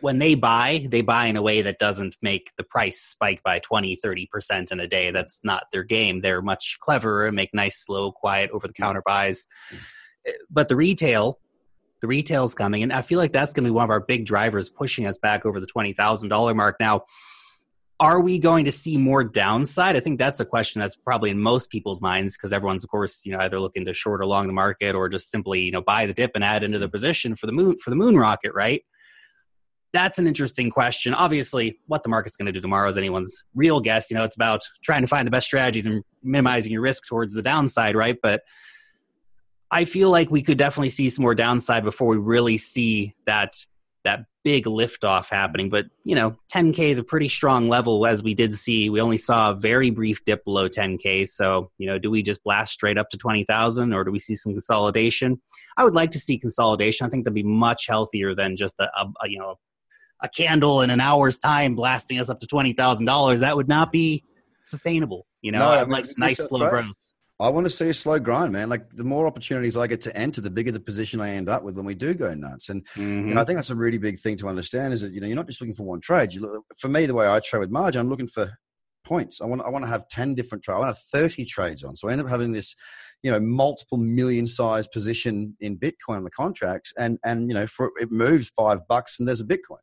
when 0.00 0.18
they 0.18 0.34
buy, 0.34 0.86
they 0.88 1.02
buy 1.02 1.26
in 1.26 1.36
a 1.36 1.42
way 1.42 1.62
that 1.62 1.78
doesn't 1.78 2.16
make 2.22 2.50
the 2.56 2.64
price 2.64 3.00
spike 3.00 3.42
by 3.42 3.58
20, 3.58 3.96
30% 3.96 4.72
in 4.72 4.80
a 4.80 4.86
day. 4.86 5.10
That's 5.10 5.40
not 5.44 5.64
their 5.72 5.84
game. 5.84 6.20
They're 6.20 6.42
much 6.42 6.78
cleverer 6.80 7.26
and 7.26 7.36
make 7.36 7.52
nice, 7.52 7.84
slow, 7.84 8.12
quiet, 8.12 8.50
over 8.52 8.66
the 8.66 8.72
counter 8.72 9.02
buys. 9.04 9.46
Eh, 10.26 10.32
but 10.50 10.68
the 10.68 10.76
retail, 10.76 11.38
the 12.00 12.06
retail's 12.06 12.54
coming. 12.54 12.82
And 12.82 12.92
I 12.92 13.02
feel 13.02 13.18
like 13.18 13.32
that's 13.32 13.52
going 13.52 13.64
to 13.64 13.70
be 13.70 13.74
one 13.74 13.84
of 13.84 13.90
our 13.90 14.00
big 14.00 14.26
drivers 14.26 14.68
pushing 14.68 15.06
us 15.06 15.18
back 15.18 15.46
over 15.46 15.60
the 15.60 15.66
$20,000 15.66 16.56
mark. 16.56 16.76
Now, 16.80 17.04
are 18.02 18.20
we 18.20 18.40
going 18.40 18.64
to 18.64 18.72
see 18.72 18.96
more 18.96 19.22
downside? 19.22 19.96
I 19.96 20.00
think 20.00 20.18
that's 20.18 20.40
a 20.40 20.44
question 20.44 20.80
that's 20.80 20.96
probably 20.96 21.30
in 21.30 21.40
most 21.40 21.70
people's 21.70 22.00
minds 22.00 22.36
because 22.36 22.52
everyone's, 22.52 22.82
of 22.82 22.90
course, 22.90 23.24
you 23.24 23.30
know, 23.30 23.38
either 23.38 23.60
looking 23.60 23.84
to 23.84 23.92
short 23.92 24.22
along 24.22 24.48
the 24.48 24.52
market 24.52 24.96
or 24.96 25.08
just 25.08 25.30
simply, 25.30 25.60
you 25.60 25.70
know, 25.70 25.82
buy 25.82 26.06
the 26.06 26.12
dip 26.12 26.32
and 26.34 26.42
add 26.42 26.64
into 26.64 26.80
the 26.80 26.88
position 26.88 27.36
for 27.36 27.46
the 27.46 27.52
moon 27.52 27.78
for 27.78 27.90
the 27.90 27.96
moon 27.96 28.18
rocket, 28.18 28.54
right? 28.54 28.82
That's 29.92 30.18
an 30.18 30.26
interesting 30.26 30.70
question. 30.70 31.14
Obviously, 31.14 31.78
what 31.86 32.02
the 32.02 32.08
market's 32.08 32.36
going 32.36 32.46
to 32.46 32.52
do 32.52 32.60
tomorrow 32.60 32.88
is 32.88 32.96
anyone's 32.96 33.44
real 33.54 33.80
guess. 33.80 34.10
You 34.10 34.16
know, 34.16 34.24
it's 34.24 34.36
about 34.36 34.62
trying 34.82 35.02
to 35.02 35.06
find 35.06 35.26
the 35.26 35.30
best 35.30 35.46
strategies 35.46 35.86
and 35.86 36.02
minimizing 36.22 36.72
your 36.72 36.80
risk 36.80 37.06
towards 37.06 37.34
the 37.34 37.42
downside, 37.42 37.94
right? 37.94 38.16
But 38.22 38.42
I 39.70 39.84
feel 39.84 40.10
like 40.10 40.30
we 40.30 40.42
could 40.42 40.58
definitely 40.58 40.90
see 40.90 41.10
some 41.10 41.22
more 41.22 41.34
downside 41.34 41.84
before 41.84 42.08
we 42.08 42.16
really 42.16 42.58
see 42.58 43.14
that 43.26 43.56
that 44.04 44.24
big 44.42 44.64
liftoff 44.64 45.28
happening. 45.28 45.70
But 45.70 45.86
you 46.04 46.14
know, 46.14 46.36
10k 46.52 46.78
is 46.78 46.98
a 46.98 47.04
pretty 47.04 47.28
strong 47.28 47.68
level, 47.68 48.06
as 48.06 48.22
we 48.22 48.34
did 48.34 48.54
see. 48.54 48.90
We 48.90 49.00
only 49.00 49.18
saw 49.18 49.50
a 49.50 49.54
very 49.54 49.90
brief 49.90 50.24
dip 50.24 50.44
below 50.44 50.68
10k. 50.68 51.28
So 51.28 51.70
you 51.78 51.86
know, 51.86 51.98
do 51.98 52.10
we 52.10 52.22
just 52.22 52.42
blast 52.42 52.72
straight 52.72 52.98
up 52.98 53.10
to 53.10 53.18
20,000, 53.18 53.92
or 53.92 54.04
do 54.04 54.10
we 54.10 54.18
see 54.18 54.34
some 54.34 54.52
consolidation? 54.52 55.40
I 55.76 55.84
would 55.84 55.94
like 55.94 56.10
to 56.12 56.18
see 56.18 56.38
consolidation. 56.38 57.06
I 57.06 57.10
think 57.10 57.24
that'd 57.24 57.34
be 57.34 57.42
much 57.42 57.86
healthier 57.86 58.34
than 58.34 58.56
just 58.56 58.80
a, 58.80 58.88
a, 58.96 59.28
you 59.28 59.38
know 59.38 59.58
a 60.22 60.28
candle 60.28 60.82
in 60.82 60.90
an 60.90 61.00
hour's 61.00 61.38
time 61.38 61.74
blasting 61.74 62.18
us 62.18 62.28
up 62.28 62.40
to 62.40 62.46
twenty 62.46 62.72
thousand 62.72 63.06
dollars. 63.06 63.40
That 63.40 63.56
would 63.56 63.68
not 63.68 63.92
be 63.92 64.24
sustainable. 64.66 65.26
You 65.42 65.52
know, 65.52 65.58
no, 65.58 65.70
I 65.70 65.80
mean, 65.80 65.90
like 65.90 66.06
nice 66.16 66.38
slow 66.38 66.60
right. 66.60 66.84
growth. 66.84 66.96
I 67.40 67.48
want 67.48 67.66
to 67.66 67.70
see 67.70 67.88
a 67.88 67.94
slow 67.94 68.20
grind, 68.20 68.52
man. 68.52 68.68
Like 68.68 68.88
the 68.90 69.02
more 69.02 69.26
opportunities 69.26 69.76
I 69.76 69.88
get 69.88 70.00
to 70.02 70.16
enter, 70.16 70.40
the 70.40 70.50
bigger 70.50 70.70
the 70.70 70.78
position 70.78 71.20
I 71.20 71.30
end 71.30 71.48
up 71.48 71.64
with 71.64 71.76
when 71.76 71.84
we 71.84 71.94
do 71.94 72.14
go 72.14 72.32
nuts. 72.34 72.68
And 72.68 72.86
mm-hmm. 72.94 73.36
I 73.36 73.44
think 73.44 73.56
that's 73.56 73.70
a 73.70 73.74
really 73.74 73.98
big 73.98 74.18
thing 74.18 74.36
to 74.38 74.48
understand 74.48 74.94
is 74.94 75.00
that 75.00 75.12
you 75.12 75.20
know 75.20 75.26
you're 75.26 75.36
not 75.36 75.48
just 75.48 75.60
looking 75.60 75.74
for 75.74 75.82
one 75.82 76.00
trade. 76.00 76.32
You 76.32 76.42
look, 76.42 76.64
for 76.78 76.88
me, 76.88 77.06
the 77.06 77.14
way 77.14 77.26
I 77.26 77.40
trade 77.40 77.60
with 77.60 77.70
margin, 77.70 78.00
I'm 78.00 78.08
looking 78.08 78.28
for 78.28 78.52
points. 79.04 79.40
I 79.40 79.46
want 79.46 79.62
I 79.62 79.68
want 79.68 79.84
to 79.84 79.90
have 79.90 80.08
ten 80.08 80.34
different 80.34 80.64
trades. 80.64 80.76
I 80.76 80.80
want 80.80 80.94
to 80.94 81.00
have 81.00 81.22
thirty 81.22 81.44
trades 81.44 81.84
on. 81.84 81.96
So 81.96 82.08
I 82.08 82.12
end 82.12 82.20
up 82.20 82.28
having 82.28 82.52
this 82.52 82.74
you 83.22 83.30
know 83.30 83.40
multiple 83.40 83.98
million 83.98 84.46
size 84.46 84.88
position 84.88 85.56
in 85.60 85.78
bitcoin 85.78 86.16
on 86.16 86.24
the 86.24 86.30
contracts 86.30 86.92
and 86.98 87.18
and 87.24 87.48
you 87.48 87.54
know 87.54 87.66
for 87.66 87.92
it 88.00 88.10
moves 88.10 88.48
five 88.50 88.80
bucks 88.88 89.18
and 89.18 89.28
there's 89.28 89.40
a 89.40 89.44
bitcoin 89.44 89.78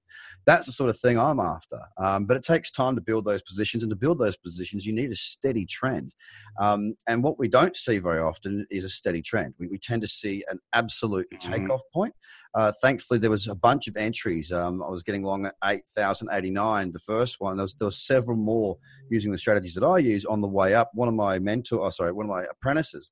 that's 0.45 0.65
the 0.65 0.71
sort 0.71 0.89
of 0.89 0.99
thing 0.99 1.17
i'm 1.17 1.39
after 1.39 1.79
um, 1.97 2.25
but 2.25 2.37
it 2.37 2.43
takes 2.43 2.69
time 2.69 2.95
to 2.95 3.01
build 3.01 3.25
those 3.25 3.41
positions 3.41 3.83
and 3.83 3.89
to 3.89 3.95
build 3.95 4.19
those 4.19 4.37
positions 4.37 4.85
you 4.85 4.93
need 4.93 5.11
a 5.11 5.15
steady 5.15 5.65
trend 5.65 6.13
um, 6.59 6.95
and 7.07 7.23
what 7.23 7.39
we 7.39 7.47
don't 7.47 7.77
see 7.77 7.97
very 7.97 8.19
often 8.19 8.65
is 8.69 8.83
a 8.83 8.89
steady 8.89 9.21
trend 9.21 9.53
we, 9.57 9.67
we 9.67 9.77
tend 9.77 10.01
to 10.01 10.07
see 10.07 10.43
an 10.49 10.59
absolute 10.73 11.27
mm-hmm. 11.31 11.51
takeoff 11.51 11.81
point 11.93 12.13
uh, 12.55 12.71
thankfully 12.81 13.19
there 13.19 13.29
was 13.29 13.47
a 13.47 13.55
bunch 13.55 13.87
of 13.87 13.95
entries 13.95 14.51
um, 14.51 14.81
i 14.83 14.89
was 14.89 15.03
getting 15.03 15.23
along 15.23 15.45
at 15.45 15.55
8089 15.63 16.91
the 16.91 16.99
first 16.99 17.37
one 17.39 17.57
there 17.57 17.63
was, 17.63 17.73
there 17.75 17.87
was 17.87 18.01
several 18.01 18.37
more 18.37 18.77
using 19.09 19.31
the 19.31 19.37
strategies 19.37 19.75
that 19.75 19.85
i 19.85 19.97
use 19.97 20.25
on 20.25 20.41
the 20.41 20.47
way 20.47 20.73
up 20.73 20.91
one 20.93 21.07
of 21.07 21.13
my 21.13 21.39
mentor 21.39 21.79
oh, 21.81 21.89
sorry 21.89 22.11
one 22.11 22.25
of 22.25 22.31
my 22.31 22.43
apprentices 22.49 23.11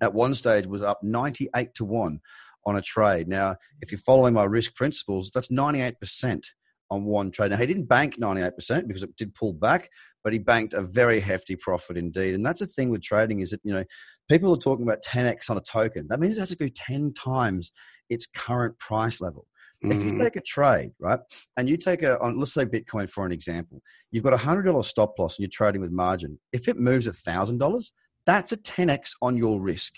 at 0.00 0.14
one 0.14 0.34
stage 0.34 0.66
was 0.66 0.82
up 0.82 1.02
98 1.02 1.74
to 1.74 1.84
1 1.84 2.20
on 2.66 2.76
a 2.76 2.82
trade. 2.82 3.28
Now, 3.28 3.56
if 3.80 3.92
you're 3.92 3.98
following 3.98 4.34
my 4.34 4.44
risk 4.44 4.74
principles, 4.74 5.30
that's 5.30 5.48
98% 5.48 6.44
on 6.90 7.04
one 7.04 7.30
trade. 7.30 7.50
Now, 7.50 7.56
he 7.56 7.66
didn't 7.66 7.88
bank 7.88 8.18
98% 8.18 8.86
because 8.86 9.02
it 9.02 9.16
did 9.16 9.34
pull 9.34 9.52
back, 9.52 9.88
but 10.22 10.32
he 10.32 10.38
banked 10.38 10.74
a 10.74 10.82
very 10.82 11.20
hefty 11.20 11.56
profit 11.56 11.96
indeed. 11.96 12.34
And 12.34 12.44
that's 12.44 12.60
the 12.60 12.66
thing 12.66 12.90
with 12.90 13.02
trading 13.02 13.40
is 13.40 13.50
that, 13.50 13.60
you 13.64 13.72
know, 13.72 13.84
people 14.28 14.54
are 14.54 14.58
talking 14.58 14.84
about 14.84 15.02
10x 15.02 15.50
on 15.50 15.56
a 15.56 15.60
token. 15.60 16.06
That 16.08 16.20
means 16.20 16.36
it 16.36 16.40
has 16.40 16.50
to 16.50 16.56
go 16.56 16.68
10 16.68 17.14
times 17.14 17.72
its 18.08 18.26
current 18.26 18.78
price 18.78 19.20
level. 19.20 19.46
If 19.82 20.02
you 20.02 20.12
mm-hmm. 20.12 20.20
take 20.20 20.36
a 20.36 20.40
trade, 20.40 20.92
right, 20.98 21.20
and 21.58 21.68
you 21.68 21.76
take 21.76 22.02
a, 22.02 22.18
on, 22.20 22.38
let's 22.38 22.54
say 22.54 22.64
Bitcoin 22.64 23.10
for 23.10 23.26
an 23.26 23.32
example, 23.32 23.82
you've 24.10 24.24
got 24.24 24.32
a 24.32 24.38
hundred 24.38 24.62
dollar 24.62 24.82
stop 24.82 25.12
loss 25.18 25.36
and 25.36 25.42
you're 25.42 25.50
trading 25.50 25.82
with 25.82 25.90
margin. 25.90 26.38
If 26.54 26.68
it 26.68 26.78
moves 26.78 27.06
a 27.06 27.12
thousand 27.12 27.58
dollars, 27.58 27.92
that's 28.24 28.52
a 28.52 28.56
10x 28.56 29.16
on 29.20 29.36
your 29.36 29.60
risk. 29.60 29.94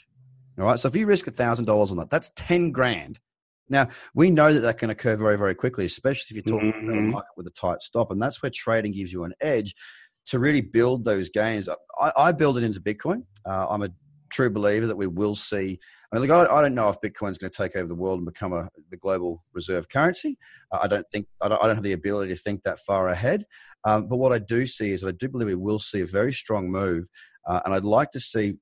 All 0.59 0.65
right. 0.65 0.79
So 0.79 0.89
if 0.89 0.97
you 0.97 1.07
risk 1.07 1.27
$1,000 1.27 1.91
on 1.91 1.97
that, 1.99 2.11
that's 2.11 2.33
10 2.35 2.73
grand. 2.73 3.21
Now, 3.69 3.89
we 4.15 4.31
know 4.31 4.53
that 4.53 4.61
that 4.61 4.79
can 4.79 4.91
occur 4.91 5.17
very, 5.17 5.37
very 5.37 5.55
quickly, 5.55 5.87
especially 5.87 6.37
if 6.37 6.47
you're 6.47 6.57
talking 6.57 6.73
mm-hmm. 6.73 6.89
about 6.89 6.99
a 6.99 7.01
mm-hmm. 7.01 7.11
market 7.11 7.31
with 7.37 7.47
a 7.47 7.51
tight 7.51 7.83
stop. 7.83 8.11
And 8.11 8.21
that's 8.21 8.43
where 8.43 8.51
trading 8.51 8.93
gives 8.93 9.13
you 9.13 9.25
an 9.25 9.35
edge 9.41 9.75
to 10.27 10.39
really 10.39 10.61
build 10.61 11.05
those 11.05 11.31
gains. 11.31 11.69
I, 12.01 12.13
I 12.17 12.33
build 12.33 12.59
it 12.59 12.65
into 12.65 12.81
Bitcoin. 12.81 13.23
Uh, 13.45 13.67
I'm 13.69 13.83
a 13.83 13.91
true 14.37 14.51
believer 14.51 14.87
that 14.87 14.97
we 14.97 15.07
will 15.07 15.35
see. 15.35 15.81
I 16.13 16.19
mean, 16.19 16.29
look, 16.29 16.49
I, 16.51 16.61
don't 16.61 16.75
know 16.75 16.91
if 16.91 17.01
Bitcoin 17.01 17.33
is 17.33 17.39
going 17.39 17.51
to 17.51 17.63
take 17.63 17.75
over 17.75 17.89
the 17.89 17.95
world 17.95 18.19
and 18.19 18.27
become 18.27 18.53
a, 18.53 18.69
the 18.91 18.99
global 18.99 19.43
reserve 19.55 19.89
currency. 19.89 20.37
Uh, 20.71 20.81
I 20.83 20.87
don't 20.89 21.07
think 21.11 21.27
I 21.41 21.49
don't, 21.49 21.63
I 21.63 21.67
don't, 21.67 21.77
have 21.77 21.83
the 21.83 21.95
ability 21.95 22.35
to 22.35 22.41
think 22.41 22.63
that 22.63 22.79
far 22.81 23.09
ahead. 23.09 23.47
Um, 23.85 24.09
but 24.09 24.19
what 24.19 24.33
I 24.33 24.39
do 24.39 24.67
see 24.67 24.93
is 24.93 25.01
that 25.01 25.09
I 25.09 25.13
do 25.13 25.29
believe 25.29 25.49
we 25.49 25.55
will 25.55 25.79
see 25.79 26.03
a 26.03 26.07
very 26.07 26.33
strong 26.33 26.71
move, 26.71 27.09
uh, 27.47 27.61
and 27.65 27.75
I'd 27.75 27.85
like 27.85 28.11
to 28.13 28.21
see. 28.21 28.59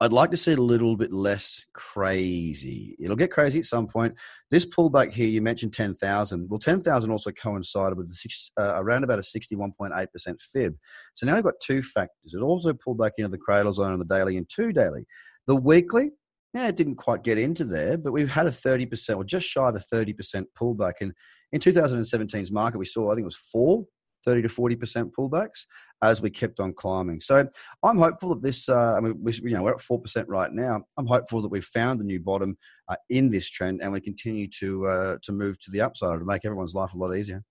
I'd 0.00 0.12
like 0.12 0.30
to 0.30 0.36
see 0.36 0.52
it 0.52 0.60
a 0.60 0.62
little 0.62 0.96
bit 0.96 1.12
less 1.12 1.66
crazy. 1.72 2.96
It'll 3.00 3.16
get 3.16 3.32
crazy 3.32 3.58
at 3.58 3.64
some 3.64 3.88
point. 3.88 4.14
This 4.48 4.64
pullback 4.64 5.10
here, 5.10 5.26
you 5.26 5.42
mentioned 5.42 5.72
10,000. 5.72 6.48
Well, 6.48 6.60
10,000 6.60 7.10
also 7.10 7.32
coincided 7.32 7.98
with 7.98 8.12
six, 8.12 8.52
uh, 8.56 8.74
around 8.76 9.02
about 9.02 9.18
a 9.18 9.22
61.8% 9.22 10.40
fib. 10.40 10.76
So 11.14 11.26
now 11.26 11.34
we've 11.34 11.42
got 11.42 11.58
two 11.60 11.82
factors. 11.82 12.32
It 12.32 12.40
also 12.42 12.72
pulled 12.74 12.98
back 12.98 13.14
into 13.18 13.28
the 13.28 13.38
cradle 13.38 13.74
zone 13.74 13.92
on 13.92 13.98
the 13.98 14.04
daily 14.04 14.36
and 14.36 14.48
two 14.48 14.72
daily. 14.72 15.04
The 15.48 15.56
weekly, 15.56 16.12
yeah, 16.54 16.68
it 16.68 16.76
didn't 16.76 16.96
quite 16.96 17.24
get 17.24 17.36
into 17.36 17.64
there, 17.64 17.98
but 17.98 18.12
we've 18.12 18.30
had 18.30 18.46
a 18.46 18.50
30% 18.50 19.16
or 19.16 19.24
just 19.24 19.48
shy 19.48 19.68
of 19.68 19.74
a 19.74 19.94
30% 19.94 20.44
pullback. 20.56 20.94
And 21.00 21.12
in 21.50 21.58
2017's 21.58 22.52
market, 22.52 22.78
we 22.78 22.84
saw, 22.84 23.10
I 23.10 23.14
think 23.14 23.22
it 23.22 23.24
was 23.24 23.36
four 23.36 23.84
30 24.24 24.42
to 24.42 24.48
40% 24.48 25.10
pullbacks 25.18 25.64
as 26.02 26.22
we 26.22 26.30
kept 26.30 26.60
on 26.60 26.72
climbing. 26.72 27.20
So 27.20 27.44
I'm 27.82 27.98
hopeful 27.98 28.30
that 28.30 28.42
this, 28.42 28.68
uh, 28.68 28.94
I 28.96 29.00
mean, 29.00 29.18
we, 29.20 29.32
you 29.34 29.50
know, 29.50 29.62
we're 29.62 29.72
at 29.72 29.78
4% 29.78 30.24
right 30.28 30.52
now. 30.52 30.82
I'm 30.96 31.06
hopeful 31.06 31.42
that 31.42 31.50
we've 31.50 31.64
found 31.64 32.00
the 32.00 32.04
new 32.04 32.20
bottom 32.20 32.56
uh, 32.88 32.96
in 33.10 33.30
this 33.30 33.48
trend 33.50 33.80
and 33.82 33.92
we 33.92 34.00
continue 34.00 34.48
to, 34.58 34.86
uh, 34.86 35.16
to 35.22 35.32
move 35.32 35.60
to 35.60 35.70
the 35.70 35.80
upside 35.80 36.18
to 36.18 36.24
make 36.24 36.44
everyone's 36.44 36.74
life 36.74 36.94
a 36.94 36.98
lot 36.98 37.16
easier. 37.16 37.42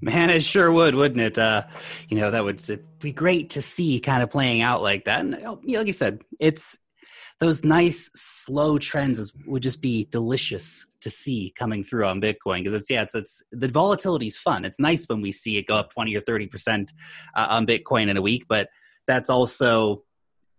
Man, 0.00 0.30
it 0.30 0.42
sure 0.42 0.72
would, 0.72 0.94
wouldn't 0.94 1.20
it? 1.20 1.38
Uh, 1.38 1.62
you 2.08 2.18
know, 2.18 2.30
that 2.30 2.42
would 2.42 2.62
be 2.98 3.12
great 3.12 3.50
to 3.50 3.62
see 3.62 4.00
kind 4.00 4.22
of 4.22 4.30
playing 4.30 4.62
out 4.62 4.82
like 4.82 5.04
that. 5.04 5.20
And 5.20 5.34
you 5.62 5.74
know, 5.74 5.78
like 5.78 5.86
you 5.86 5.92
said, 5.92 6.22
it's 6.38 6.78
those 7.40 7.64
nice 7.64 8.10
slow 8.14 8.78
trends 8.78 9.32
would 9.46 9.62
just 9.62 9.80
be 9.80 10.06
delicious 10.10 10.86
to 11.00 11.08
see 11.08 11.52
coming 11.56 11.82
through 11.82 12.04
on 12.04 12.20
Bitcoin 12.20 12.58
because 12.58 12.74
it's 12.74 12.90
yeah 12.90 13.02
it's 13.02 13.14
it's 13.14 13.42
the 13.50 13.68
volatility 13.68 14.26
is 14.26 14.38
fun. 14.38 14.64
It's 14.64 14.78
nice 14.78 15.06
when 15.06 15.22
we 15.22 15.32
see 15.32 15.56
it 15.56 15.66
go 15.66 15.76
up 15.76 15.92
twenty 15.92 16.14
or 16.14 16.20
thirty 16.20 16.46
percent 16.46 16.92
uh, 17.34 17.46
on 17.50 17.66
Bitcoin 17.66 18.08
in 18.08 18.16
a 18.16 18.22
week, 18.22 18.44
but 18.48 18.68
that's 19.06 19.30
also 19.30 20.04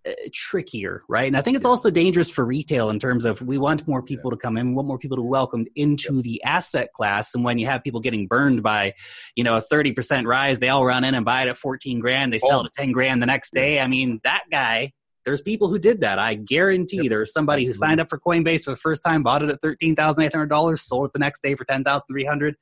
uh, 0.08 0.12
trickier, 0.34 1.04
right? 1.08 1.28
And 1.28 1.38
I 1.38 1.42
think 1.42 1.56
it's 1.56 1.66
also 1.66 1.92
dangerous 1.92 2.32
for 2.32 2.44
retail 2.44 2.90
in 2.90 3.00
terms 3.00 3.24
of 3.24 3.40
we 3.44 3.60
want 3.60 3.88
more 3.88 4.02
people 4.02 4.32
to 4.32 4.38
come 4.38 4.58
in, 4.58 4.70
we 4.70 4.74
want 4.74 4.88
more 4.88 4.98
people 4.98 5.18
to 5.18 5.24
welcome 5.24 5.68
into 5.76 6.16
yep. 6.16 6.24
the 6.24 6.44
asset 6.44 6.92
class. 6.94 7.36
And 7.36 7.44
when 7.44 7.60
you 7.60 7.68
have 7.68 7.84
people 7.84 8.00
getting 8.00 8.26
burned 8.26 8.64
by, 8.64 8.96
you 9.36 9.44
know, 9.44 9.58
a 9.58 9.62
30% 9.62 10.26
rise, 10.26 10.58
they 10.58 10.70
all 10.70 10.84
run 10.84 11.04
in 11.04 11.14
and 11.14 11.24
buy 11.24 11.44
it 11.44 11.50
at 11.50 11.58
14 11.58 12.00
grand, 12.00 12.34
they 12.34 12.40
sell 12.40 12.62
oh. 12.62 12.64
it 12.64 12.68
at 12.68 12.74
10 12.74 12.92
grand 12.92 13.22
the 13.22 13.28
next 13.28 13.54
day. 13.54 13.80
I 13.80 13.86
mean, 13.86 14.20
that 14.24 14.46
guy, 14.52 14.92
there's 15.26 15.42
people 15.42 15.68
who 15.68 15.80
did 15.80 16.02
that. 16.02 16.20
I 16.20 16.36
guarantee 16.36 16.98
yep. 16.98 17.10
there's 17.10 17.34
somebody 17.34 17.64
Absolutely. 17.64 17.86
who 17.86 17.90
signed 17.90 18.02
up 18.02 18.10
for 18.10 18.20
Coinbase 18.20 18.64
for 18.64 18.72
the 18.72 18.78
first 18.78 19.04
time, 19.04 19.24
bought 19.24 19.44
it 19.44 19.50
at 19.50 19.62
$13,800, 19.62 20.80
sold 20.80 21.08
it 21.08 21.14
the 21.14 21.20
next 21.20 21.44
day 21.44 21.56
for 21.56 21.66
10,300. 21.66 22.56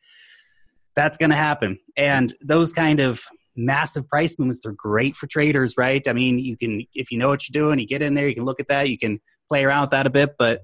That's 0.96 1.18
going 1.18 1.30
to 1.30 1.36
happen. 1.36 1.80
And 1.96 2.34
those 2.42 2.74
kind 2.74 3.00
of 3.00 3.24
massive 3.60 4.08
price 4.08 4.40
movements. 4.40 4.62
They're 4.64 4.72
great 4.72 5.16
for 5.16 5.28
traders, 5.28 5.76
right? 5.78 6.06
I 6.08 6.14
mean, 6.14 6.40
you 6.40 6.58
can 6.58 6.86
if 6.94 7.12
you 7.12 7.18
know 7.18 7.28
what 7.28 7.48
you're 7.48 7.62
doing, 7.62 7.80
you 7.80 7.88
get 7.88 8.02
in 8.02 8.14
there, 8.14 8.28
you 8.28 8.36
can 8.36 8.46
look 8.46 8.60
at 8.60 8.70
that, 8.70 8.90
you 8.90 8.98
can 8.98 9.20
play 9.48 9.64
around 9.64 9.82
with 9.82 9.90
that 9.92 10.08
a 10.08 10.10
bit, 10.10 10.36
but 10.38 10.62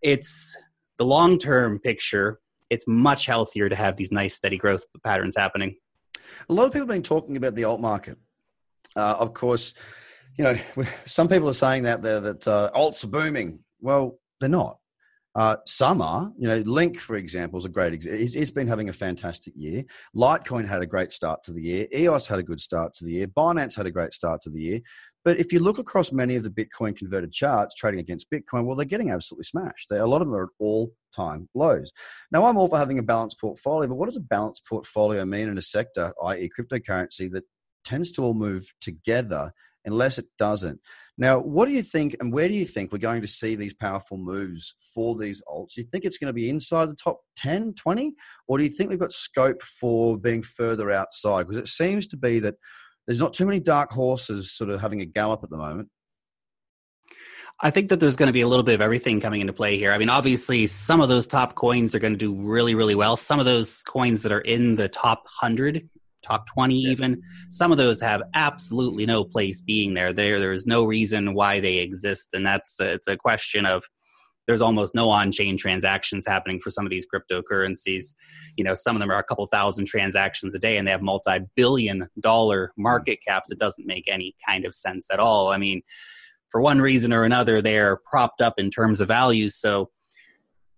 it's 0.00 0.56
the 0.98 1.04
long 1.04 1.38
term 1.38 1.78
picture. 1.78 2.38
It's 2.70 2.86
much 2.86 3.26
healthier 3.26 3.68
to 3.68 3.76
have 3.76 3.96
these 3.96 4.12
nice 4.12 4.34
steady 4.34 4.56
growth 4.56 4.84
patterns 5.04 5.36
happening. 5.36 5.76
A 6.48 6.54
lot 6.54 6.66
of 6.66 6.72
people 6.72 6.86
have 6.86 6.94
been 6.94 7.02
talking 7.02 7.36
about 7.36 7.54
the 7.54 7.64
alt 7.64 7.80
market. 7.80 8.16
Uh, 8.96 9.16
of 9.18 9.34
course, 9.34 9.74
you 10.36 10.44
know, 10.44 10.56
some 11.06 11.28
people 11.28 11.48
are 11.48 11.54
saying 11.54 11.82
that 11.84 12.02
there 12.02 12.20
that 12.20 12.46
uh, 12.46 12.70
alts 12.74 13.04
are 13.04 13.08
booming. 13.08 13.60
Well, 13.80 14.18
they're 14.40 14.48
not. 14.48 14.78
Uh, 15.34 15.56
some 15.66 16.02
are, 16.02 16.30
you 16.38 16.46
know, 16.46 16.58
Link, 16.66 16.98
for 16.98 17.16
example, 17.16 17.58
is 17.58 17.64
a 17.64 17.70
great 17.70 17.94
example. 17.94 18.20
It's, 18.20 18.34
it's 18.34 18.50
been 18.50 18.68
having 18.68 18.90
a 18.90 18.92
fantastic 18.92 19.54
year. 19.56 19.82
Litecoin 20.14 20.68
had 20.68 20.82
a 20.82 20.86
great 20.86 21.10
start 21.10 21.42
to 21.44 21.52
the 21.52 21.62
year. 21.62 21.86
EOS 21.94 22.26
had 22.26 22.38
a 22.38 22.42
good 22.42 22.60
start 22.60 22.92
to 22.96 23.04
the 23.04 23.12
year. 23.12 23.26
Binance 23.28 23.74
had 23.74 23.86
a 23.86 23.90
great 23.90 24.12
start 24.12 24.42
to 24.42 24.50
the 24.50 24.60
year. 24.60 24.80
But 25.24 25.40
if 25.40 25.50
you 25.50 25.60
look 25.60 25.78
across 25.78 26.12
many 26.12 26.36
of 26.36 26.42
the 26.42 26.50
Bitcoin 26.50 26.94
converted 26.94 27.32
charts 27.32 27.74
trading 27.74 28.00
against 28.00 28.30
Bitcoin, 28.30 28.66
well, 28.66 28.76
they're 28.76 28.84
getting 28.84 29.10
absolutely 29.10 29.44
smashed. 29.44 29.88
They, 29.88 29.98
a 29.98 30.06
lot 30.06 30.20
of 30.20 30.28
them 30.28 30.34
are 30.34 30.44
at 30.44 30.50
all 30.58 30.92
time 31.16 31.48
lows. 31.54 31.90
Now, 32.30 32.44
I'm 32.44 32.58
all 32.58 32.68
for 32.68 32.78
having 32.78 32.98
a 32.98 33.02
balanced 33.02 33.40
portfolio, 33.40 33.88
but 33.88 33.96
what 33.96 34.06
does 34.06 34.18
a 34.18 34.20
balanced 34.20 34.66
portfolio 34.66 35.24
mean 35.24 35.48
in 35.48 35.56
a 35.56 35.62
sector, 35.62 36.12
i.e., 36.24 36.50
cryptocurrency, 36.58 37.32
that 37.32 37.44
tends 37.84 38.12
to 38.12 38.22
all 38.22 38.34
move 38.34 38.66
together 38.82 39.50
unless 39.84 40.18
it 40.18 40.26
doesn't. 40.38 40.80
Now, 41.18 41.40
what 41.40 41.66
do 41.66 41.72
you 41.72 41.82
think, 41.82 42.16
and 42.20 42.32
where 42.32 42.48
do 42.48 42.54
you 42.54 42.64
think 42.64 42.90
we're 42.90 42.98
going 42.98 43.22
to 43.22 43.28
see 43.28 43.54
these 43.54 43.74
powerful 43.74 44.16
moves 44.16 44.74
for 44.94 45.16
these 45.16 45.42
alts? 45.48 45.74
Do 45.74 45.82
you 45.82 45.86
think 45.86 46.04
it's 46.04 46.18
going 46.18 46.28
to 46.28 46.34
be 46.34 46.48
inside 46.48 46.88
the 46.88 46.96
top 46.96 47.20
10, 47.36 47.74
20, 47.74 48.14
or 48.48 48.58
do 48.58 48.64
you 48.64 48.70
think 48.70 48.90
we've 48.90 48.98
got 48.98 49.12
scope 49.12 49.62
for 49.62 50.18
being 50.18 50.42
further 50.42 50.90
outside? 50.90 51.46
Because 51.46 51.62
it 51.62 51.68
seems 51.68 52.06
to 52.08 52.16
be 52.16 52.38
that 52.40 52.54
there's 53.06 53.20
not 53.20 53.32
too 53.32 53.46
many 53.46 53.60
dark 53.60 53.92
horses 53.92 54.52
sort 54.52 54.70
of 54.70 54.80
having 54.80 55.00
a 55.00 55.06
gallop 55.06 55.42
at 55.42 55.50
the 55.50 55.56
moment. 55.56 55.88
I 57.60 57.70
think 57.70 57.90
that 57.90 58.00
there's 58.00 58.16
going 58.16 58.26
to 58.26 58.32
be 58.32 58.40
a 58.40 58.48
little 58.48 58.64
bit 58.64 58.74
of 58.74 58.80
everything 58.80 59.20
coming 59.20 59.40
into 59.40 59.52
play 59.52 59.76
here. 59.76 59.92
I 59.92 59.98
mean, 59.98 60.08
obviously, 60.08 60.66
some 60.66 61.00
of 61.00 61.08
those 61.08 61.28
top 61.28 61.54
coins 61.54 61.94
are 61.94 62.00
going 62.00 62.14
to 62.14 62.18
do 62.18 62.34
really, 62.34 62.74
really 62.74 62.96
well. 62.96 63.16
Some 63.16 63.38
of 63.38 63.44
those 63.44 63.82
coins 63.84 64.22
that 64.22 64.32
are 64.32 64.40
in 64.40 64.74
the 64.74 64.88
top 64.88 65.24
100 65.40 65.88
top 66.22 66.46
20 66.46 66.74
even. 66.74 67.22
Some 67.50 67.72
of 67.72 67.78
those 67.78 68.00
have 68.00 68.22
absolutely 68.34 69.06
no 69.06 69.24
place 69.24 69.60
being 69.60 69.94
there. 69.94 70.12
There 70.12 70.40
there's 70.40 70.66
no 70.66 70.84
reason 70.84 71.34
why 71.34 71.60
they 71.60 71.78
exist 71.78 72.34
and 72.34 72.46
that's 72.46 72.76
it's 72.80 73.08
a 73.08 73.16
question 73.16 73.66
of 73.66 73.84
there's 74.48 74.60
almost 74.60 74.94
no 74.94 75.08
on-chain 75.08 75.56
transactions 75.56 76.26
happening 76.26 76.58
for 76.58 76.70
some 76.70 76.84
of 76.84 76.90
these 76.90 77.06
cryptocurrencies. 77.06 78.14
You 78.56 78.64
know 78.64 78.74
some 78.74 78.96
of 78.96 79.00
them 79.00 79.10
are 79.10 79.18
a 79.18 79.24
couple 79.24 79.46
thousand 79.46 79.86
transactions 79.86 80.54
a 80.54 80.58
day 80.58 80.76
and 80.76 80.86
they 80.86 80.92
have 80.92 81.02
multi-billion 81.02 82.08
dollar 82.20 82.72
market 82.76 83.20
caps. 83.26 83.50
It 83.50 83.58
doesn't 83.58 83.86
make 83.86 84.04
any 84.08 84.34
kind 84.46 84.64
of 84.64 84.74
sense 84.74 85.08
at 85.12 85.20
all. 85.20 85.48
I 85.48 85.58
mean 85.58 85.82
for 86.50 86.60
one 86.60 86.80
reason 86.80 87.12
or 87.12 87.24
another 87.24 87.62
they're 87.62 87.98
propped 88.04 88.40
up 88.40 88.54
in 88.58 88.70
terms 88.70 89.00
of 89.00 89.08
values 89.08 89.56
so 89.56 89.88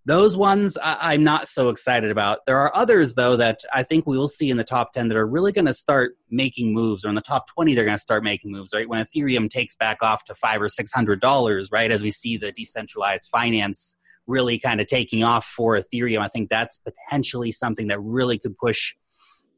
those 0.05 0.37
ones 0.37 0.77
I, 0.77 1.15
am 1.15 1.23
not 1.23 1.47
so 1.47 1.69
excited 1.69 2.11
about. 2.11 2.45
There 2.45 2.59
are 2.59 2.71
others, 2.75 3.15
though, 3.15 3.35
that 3.37 3.61
I 3.73 3.81
think 3.81 4.05
we 4.05 4.17
will 4.17 4.27
see 4.27 4.51
in 4.51 4.57
the 4.57 4.63
top 4.63 4.93
10 4.93 5.07
that 5.07 5.17
are 5.17 5.25
really 5.25 5.51
going 5.51 5.65
to 5.65 5.73
start 5.73 6.15
making 6.29 6.73
moves, 6.73 7.03
or 7.03 7.09
in 7.09 7.15
the 7.15 7.21
top 7.21 7.47
20, 7.47 7.73
they're 7.73 7.85
going 7.85 7.97
to 7.97 8.01
start 8.01 8.23
making 8.23 8.51
moves, 8.51 8.71
right? 8.71 8.87
When 8.87 9.03
Ethereum 9.03 9.49
takes 9.49 9.75
back 9.75 9.97
off 10.03 10.23
to 10.25 10.35
five 10.35 10.61
or 10.61 10.69
six 10.69 10.91
hundred 10.91 11.21
dollars, 11.21 11.69
right? 11.71 11.91
As 11.91 12.03
we 12.03 12.11
see 12.11 12.37
the 12.37 12.51
decentralized 12.51 13.29
finance 13.31 13.95
really 14.27 14.59
kind 14.59 14.79
of 14.79 14.87
taking 14.87 15.23
off 15.23 15.45
for 15.45 15.77
Ethereum, 15.77 16.19
I 16.19 16.27
think 16.27 16.49
that's 16.49 16.77
potentially 16.77 17.51
something 17.51 17.87
that 17.87 17.99
really 17.99 18.37
could 18.37 18.55
push 18.57 18.93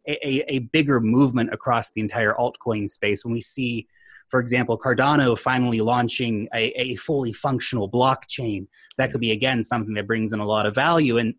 a, 0.08 0.14
a, 0.26 0.46
a 0.48 0.60
bigger 0.60 1.02
movement 1.02 1.52
across 1.52 1.92
the 1.92 2.00
entire 2.00 2.34
altcoin 2.34 2.90
space. 2.90 3.26
When 3.26 3.34
we 3.34 3.42
see 3.42 3.88
for 4.30 4.40
example, 4.40 4.78
Cardano 4.78 5.38
finally 5.38 5.82
launching 5.82 6.48
a, 6.54 6.68
a 6.80 6.96
fully 6.96 7.32
functional 7.32 7.90
blockchain. 7.90 8.68
That 8.98 9.12
could 9.12 9.22
be 9.22 9.32
again 9.32 9.64
something 9.64 9.94
that 9.94 10.08
brings 10.08 10.34
in 10.34 10.40
a 10.40 10.46
lot 10.46 10.66
of 10.66 10.76
value. 10.76 11.18
And 11.18 11.36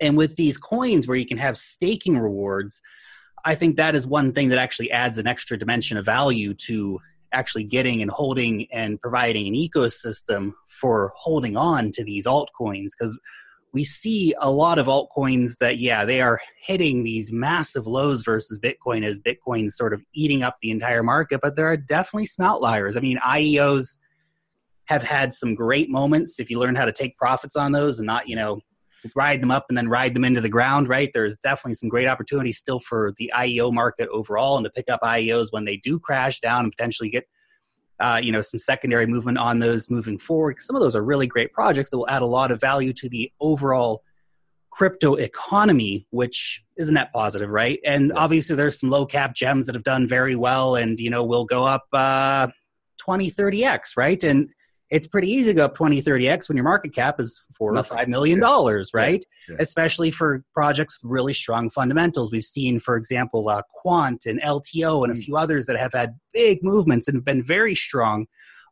and 0.00 0.16
with 0.16 0.36
these 0.36 0.58
coins 0.58 1.06
where 1.06 1.16
you 1.16 1.26
can 1.26 1.38
have 1.38 1.56
staking 1.56 2.18
rewards, 2.18 2.82
I 3.44 3.54
think 3.54 3.76
that 3.76 3.94
is 3.94 4.06
one 4.06 4.32
thing 4.32 4.48
that 4.48 4.58
actually 4.58 4.90
adds 4.90 5.18
an 5.18 5.26
extra 5.26 5.56
dimension 5.56 5.96
of 5.96 6.04
value 6.04 6.54
to 6.54 7.00
actually 7.32 7.64
getting 7.64 8.00
and 8.00 8.10
holding 8.10 8.66
and 8.72 9.00
providing 9.00 9.46
an 9.46 9.54
ecosystem 9.54 10.52
for 10.68 11.12
holding 11.16 11.56
on 11.56 11.90
to 11.92 12.04
these 12.04 12.26
altcoins 12.26 12.90
because 12.98 13.18
we 13.74 13.82
see 13.84 14.32
a 14.38 14.50
lot 14.50 14.78
of 14.78 14.86
altcoins 14.86 15.58
that, 15.58 15.78
yeah, 15.78 16.04
they 16.04 16.22
are 16.22 16.40
hitting 16.60 17.02
these 17.02 17.32
massive 17.32 17.88
lows 17.88 18.22
versus 18.22 18.56
Bitcoin 18.58 19.04
as 19.04 19.18
Bitcoin's 19.18 19.76
sort 19.76 19.92
of 19.92 20.00
eating 20.14 20.44
up 20.44 20.54
the 20.62 20.70
entire 20.70 21.02
market, 21.02 21.40
but 21.42 21.56
there 21.56 21.66
are 21.66 21.76
definitely 21.76 22.26
some 22.26 22.46
outliers. 22.46 22.96
I 22.96 23.00
mean, 23.00 23.18
IEOs 23.18 23.98
have 24.86 25.02
had 25.02 25.34
some 25.34 25.56
great 25.56 25.90
moments 25.90 26.38
if 26.38 26.50
you 26.50 26.60
learn 26.60 26.76
how 26.76 26.84
to 26.84 26.92
take 26.92 27.18
profits 27.18 27.56
on 27.56 27.72
those 27.72 27.98
and 27.98 28.06
not, 28.06 28.28
you 28.28 28.36
know, 28.36 28.60
ride 29.16 29.42
them 29.42 29.50
up 29.50 29.66
and 29.68 29.76
then 29.76 29.88
ride 29.88 30.14
them 30.14 30.24
into 30.24 30.40
the 30.40 30.48
ground, 30.48 30.88
right? 30.88 31.10
There's 31.12 31.36
definitely 31.38 31.74
some 31.74 31.88
great 31.88 32.06
opportunities 32.06 32.58
still 32.58 32.78
for 32.78 33.12
the 33.18 33.32
IEO 33.34 33.72
market 33.72 34.08
overall 34.10 34.56
and 34.56 34.64
to 34.64 34.70
pick 34.70 34.88
up 34.88 35.00
IEOs 35.02 35.48
when 35.50 35.64
they 35.64 35.78
do 35.78 35.98
crash 35.98 36.38
down 36.38 36.64
and 36.64 36.72
potentially 36.72 37.10
get 37.10 37.26
uh, 38.00 38.20
you 38.22 38.32
know 38.32 38.40
some 38.40 38.58
secondary 38.58 39.06
movement 39.06 39.38
on 39.38 39.58
those 39.58 39.90
moving 39.90 40.18
forward. 40.18 40.60
Some 40.60 40.76
of 40.76 40.82
those 40.82 40.96
are 40.96 41.02
really 41.02 41.26
great 41.26 41.52
projects 41.52 41.90
that 41.90 41.98
will 41.98 42.08
add 42.08 42.22
a 42.22 42.26
lot 42.26 42.50
of 42.50 42.60
value 42.60 42.92
to 42.94 43.08
the 43.08 43.30
overall 43.40 44.02
crypto 44.70 45.14
economy, 45.14 46.06
which 46.10 46.62
is 46.76 46.88
a 46.88 46.92
net 46.92 47.12
positive, 47.12 47.48
right? 47.48 47.78
And 47.84 48.12
obviously, 48.12 48.56
there's 48.56 48.80
some 48.80 48.90
low 48.90 49.06
cap 49.06 49.34
gems 49.34 49.66
that 49.66 49.74
have 49.74 49.84
done 49.84 50.08
very 50.08 50.34
well, 50.34 50.76
and 50.76 50.98
you 50.98 51.10
know 51.10 51.24
will 51.24 51.44
go 51.44 51.64
up 51.64 51.86
uh, 51.92 52.48
20, 52.98 53.30
30 53.30 53.64
x, 53.64 53.96
right? 53.96 54.22
And 54.24 54.50
it's 54.94 55.08
pretty 55.08 55.28
easy 55.28 55.50
to 55.50 55.54
go 55.54 55.64
up 55.64 55.74
20 55.74 56.00
30x 56.00 56.48
when 56.48 56.56
your 56.56 56.64
market 56.64 56.94
cap 56.94 57.18
is 57.18 57.42
four 57.58 57.72
Nothing. 57.72 57.92
or 57.92 57.98
five 57.98 58.08
million 58.08 58.38
dollars 58.38 58.90
right 58.94 59.24
yeah. 59.48 59.56
Yeah. 59.56 59.62
especially 59.62 60.10
for 60.10 60.44
projects 60.54 61.02
with 61.02 61.10
really 61.10 61.34
strong 61.34 61.68
fundamentals 61.68 62.30
we've 62.30 62.44
seen 62.44 62.78
for 62.78 62.96
example 62.96 63.48
uh, 63.48 63.62
quant 63.82 64.24
and 64.24 64.40
lto 64.40 65.04
and 65.04 65.12
a 65.12 65.16
mm. 65.16 65.24
few 65.24 65.36
others 65.36 65.66
that 65.66 65.76
have 65.76 65.92
had 65.92 66.18
big 66.32 66.62
movements 66.62 67.08
and 67.08 67.24
been 67.24 67.42
very 67.42 67.74
strong 67.74 68.26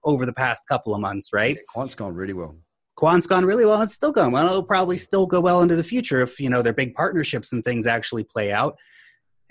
over 0.04 0.24
the 0.24 0.32
past 0.32 0.66
couple 0.68 0.94
of 0.94 1.00
months 1.00 1.32
right 1.32 1.58
quant's 1.68 1.96
gone 1.96 2.14
really 2.14 2.32
well 2.32 2.56
quant's 2.94 3.26
gone 3.26 3.44
really 3.44 3.64
well 3.64 3.74
and 3.74 3.84
it's 3.84 3.94
still 3.94 4.12
going 4.12 4.30
well 4.30 4.46
it'll 4.46 4.62
probably 4.62 4.96
still 4.96 5.26
go 5.26 5.40
well 5.40 5.60
into 5.60 5.74
the 5.74 5.84
future 5.84 6.22
if 6.22 6.38
you 6.38 6.48
know 6.48 6.62
their 6.62 6.72
big 6.72 6.94
partnerships 6.94 7.52
and 7.52 7.64
things 7.64 7.86
actually 7.86 8.22
play 8.22 8.52
out 8.52 8.78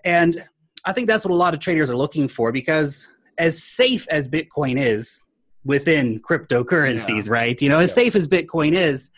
and 0.06 0.44
i 0.86 0.94
think 0.94 1.08
that's 1.08 1.26
what 1.26 1.34
a 1.34 1.36
lot 1.36 1.54
of 1.54 1.60
traders 1.60 1.92
are 1.92 1.98
looking 1.98 2.30
for 2.30 2.54
because 2.54 3.10
as 3.38 3.62
safe 3.62 4.08
as 4.10 4.30
bitcoin 4.30 4.80
is 4.80 5.20
within 5.63 6.19
cryptocurrencies, 6.19 7.28
yeah. 7.28 7.34
right? 7.34 7.62
You 7.62 7.69
know, 7.69 7.80
as 7.80 7.91
yeah. 7.91 7.95
safe 7.95 8.15
as 8.15 8.28
Bitcoin 8.28 8.74
is, 8.74 9.12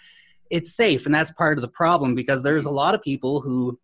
it's 0.49 0.75
safe, 0.75 1.05
and 1.05 1.15
that's 1.15 1.31
part 1.31 1.57
of 1.57 1.61
the 1.61 1.67
problem 1.67 2.15
because 2.15 2.43
there's 2.43 2.65
a 2.65 2.69
mm-hmm. 2.69 2.75
lot 2.75 2.95
of 2.95 3.01
people 3.01 3.41
who 3.41 3.79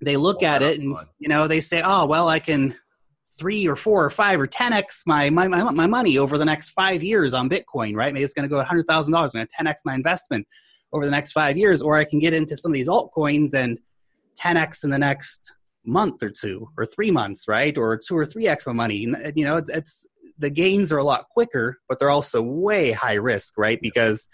they 0.00 0.16
look 0.16 0.42
at 0.42 0.62
it 0.62 0.78
and 0.78 0.96
you 1.18 1.28
know 1.28 1.48
they 1.48 1.60
say, 1.60 1.82
"Oh, 1.84 2.06
well, 2.06 2.28
I 2.28 2.38
can 2.38 2.74
three 3.38 3.66
or 3.68 3.76
four 3.76 4.04
or 4.04 4.10
five 4.10 4.40
or 4.40 4.46
ten 4.46 4.72
x 4.72 5.04
my 5.06 5.30
my 5.30 5.48
my, 5.48 5.70
my 5.70 5.86
money 5.86 6.18
over 6.18 6.36
the 6.36 6.44
next 6.44 6.70
five 6.70 7.02
years 7.02 7.32
on 7.32 7.48
Bitcoin, 7.48 7.94
right? 7.94 8.12
Maybe 8.12 8.24
it's 8.24 8.34
going 8.34 8.48
to 8.48 8.54
go 8.54 8.62
hundred 8.62 8.86
thousand 8.86 9.12
dollars. 9.12 9.30
I'm 9.32 9.38
going 9.38 9.46
to 9.46 9.52
ten 9.56 9.66
x 9.66 9.82
my 9.84 9.94
investment 9.94 10.46
over 10.92 11.04
the 11.04 11.10
next 11.10 11.32
five 11.32 11.56
years, 11.56 11.80
or 11.80 11.96
I 11.96 12.04
can 12.04 12.18
get 12.18 12.34
into 12.34 12.56
some 12.56 12.70
of 12.70 12.74
these 12.74 12.88
altcoins 12.88 13.54
and 13.54 13.78
ten 14.36 14.56
x 14.56 14.84
in 14.84 14.90
the 14.90 14.98
next 14.98 15.52
month 15.86 16.22
or 16.22 16.30
two 16.30 16.68
or 16.76 16.84
three 16.84 17.10
months, 17.10 17.48
right? 17.48 17.76
Or 17.78 17.96
two 17.96 18.16
or 18.16 18.24
three 18.24 18.48
x 18.48 18.66
my 18.66 18.72
money. 18.72 19.06
You 19.34 19.44
know, 19.44 19.62
it's 19.68 20.06
the 20.38 20.50
gains 20.50 20.92
are 20.92 20.98
a 20.98 21.04
lot 21.04 21.28
quicker, 21.28 21.78
but 21.88 21.98
they're 21.98 22.10
also 22.10 22.42
way 22.42 22.92
high 22.92 23.14
risk, 23.14 23.54
right? 23.56 23.80
Because 23.80 24.28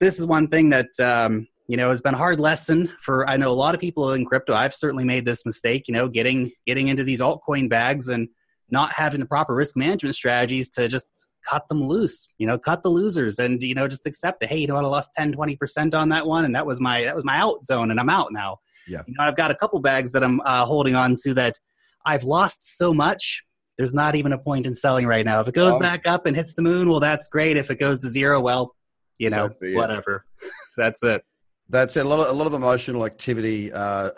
this 0.00 0.18
is 0.18 0.26
one 0.26 0.48
thing 0.48 0.70
that 0.70 0.98
um, 1.00 1.46
you 1.68 1.76
know 1.76 1.90
has 1.90 2.00
been 2.00 2.14
a 2.14 2.18
hard 2.18 2.40
lesson 2.40 2.92
for 3.02 3.28
I 3.28 3.36
know 3.36 3.50
a 3.50 3.52
lot 3.52 3.74
of 3.74 3.80
people 3.80 4.12
in 4.12 4.24
crypto. 4.24 4.54
I've 4.54 4.74
certainly 4.74 5.04
made 5.04 5.24
this 5.24 5.46
mistake, 5.46 5.88
you 5.88 5.94
know, 5.94 6.08
getting 6.08 6.52
getting 6.66 6.88
into 6.88 7.04
these 7.04 7.20
altcoin 7.20 7.68
bags 7.68 8.08
and 8.08 8.28
not 8.70 8.92
having 8.92 9.20
the 9.20 9.26
proper 9.26 9.54
risk 9.54 9.76
management 9.76 10.14
strategies 10.14 10.68
to 10.70 10.88
just 10.88 11.06
cut 11.48 11.68
them 11.68 11.82
loose 11.82 12.28
you 12.38 12.46
know 12.46 12.58
cut 12.58 12.82
the 12.82 12.88
losers 12.88 13.38
and 13.38 13.62
you 13.62 13.74
know 13.74 13.88
just 13.88 14.06
accept 14.06 14.42
it 14.42 14.48
hey 14.48 14.58
you 14.58 14.66
know 14.66 14.74
what 14.74 14.84
i 14.84 14.88
lost 14.88 15.10
10 15.16 15.34
20% 15.34 15.94
on 15.94 16.10
that 16.10 16.26
one 16.26 16.44
and 16.44 16.54
that 16.54 16.66
was 16.66 16.80
my 16.80 17.02
that 17.02 17.14
was 17.14 17.24
my 17.24 17.36
out 17.36 17.64
zone 17.64 17.90
and 17.90 17.98
i'm 17.98 18.10
out 18.10 18.28
now 18.30 18.58
yeah 18.86 19.00
you 19.06 19.14
know 19.16 19.24
i've 19.24 19.36
got 19.36 19.50
a 19.50 19.54
couple 19.54 19.80
bags 19.80 20.12
that 20.12 20.22
i'm 20.22 20.40
uh, 20.42 20.64
holding 20.64 20.94
on 20.94 21.14
to 21.22 21.32
that 21.34 21.58
i've 22.04 22.24
lost 22.24 22.76
so 22.76 22.92
much 22.92 23.42
there's 23.80 23.94
not 23.94 24.14
even 24.14 24.34
a 24.34 24.38
point 24.38 24.66
in 24.66 24.74
selling 24.74 25.06
right 25.06 25.24
now. 25.24 25.40
If 25.40 25.48
it 25.48 25.54
goes 25.54 25.72
Um, 25.72 25.78
back 25.78 26.06
up 26.06 26.26
and 26.26 26.36
hits 26.36 26.52
the 26.52 26.60
moon, 26.60 26.90
well, 26.90 27.00
that's 27.00 27.28
great. 27.28 27.56
If 27.56 27.70
it 27.70 27.80
goes 27.80 27.98
to 28.00 28.10
zero, 28.10 28.38
well, 28.38 28.76
you 29.18 29.30
know, 29.30 29.48
whatever. 29.58 30.22
that's 30.76 31.02
it. 31.02 31.24
That's 31.70 31.96
it. 31.96 32.04
A 32.04 32.08
lot 32.08 32.20
of 32.20 32.28
a 32.28 32.32
lot 32.38 32.46
of 32.46 32.52
emotional 32.52 33.06
activity. 33.06 33.72
Uh, 33.72 34.10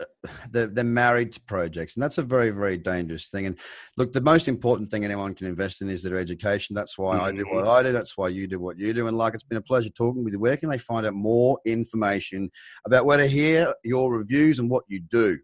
they're, 0.50 0.66
they're 0.66 0.82
married 0.82 1.30
to 1.32 1.40
projects, 1.42 1.94
and 1.94 2.02
that's 2.02 2.18
a 2.18 2.24
very 2.24 2.50
very 2.50 2.76
dangerous 2.76 3.28
thing. 3.28 3.46
And 3.46 3.56
look, 3.96 4.12
the 4.12 4.20
most 4.20 4.48
important 4.48 4.90
thing 4.90 5.04
anyone 5.04 5.32
can 5.32 5.46
invest 5.46 5.80
in 5.80 5.88
is 5.88 6.02
their 6.02 6.16
education. 6.16 6.74
That's 6.74 6.98
why 6.98 7.20
I 7.20 7.30
do 7.30 7.44
what 7.48 7.68
I 7.68 7.84
do. 7.84 7.92
That's 7.92 8.18
why 8.18 8.28
you 8.28 8.48
do 8.48 8.58
what 8.58 8.80
you 8.80 8.92
do. 8.92 9.06
And 9.06 9.16
like, 9.16 9.34
it's 9.34 9.44
been 9.44 9.58
a 9.58 9.62
pleasure 9.62 9.90
talking 9.90 10.24
with 10.24 10.32
you. 10.32 10.40
Where 10.40 10.56
can 10.56 10.70
they 10.70 10.78
find 10.78 11.06
out 11.06 11.14
more 11.14 11.60
information 11.66 12.50
about 12.84 13.06
where 13.06 13.18
to 13.18 13.28
hear 13.28 13.72
your 13.84 14.12
reviews 14.12 14.58
and 14.58 14.68
what 14.68 14.82
you 14.88 14.98
do? 14.98 15.38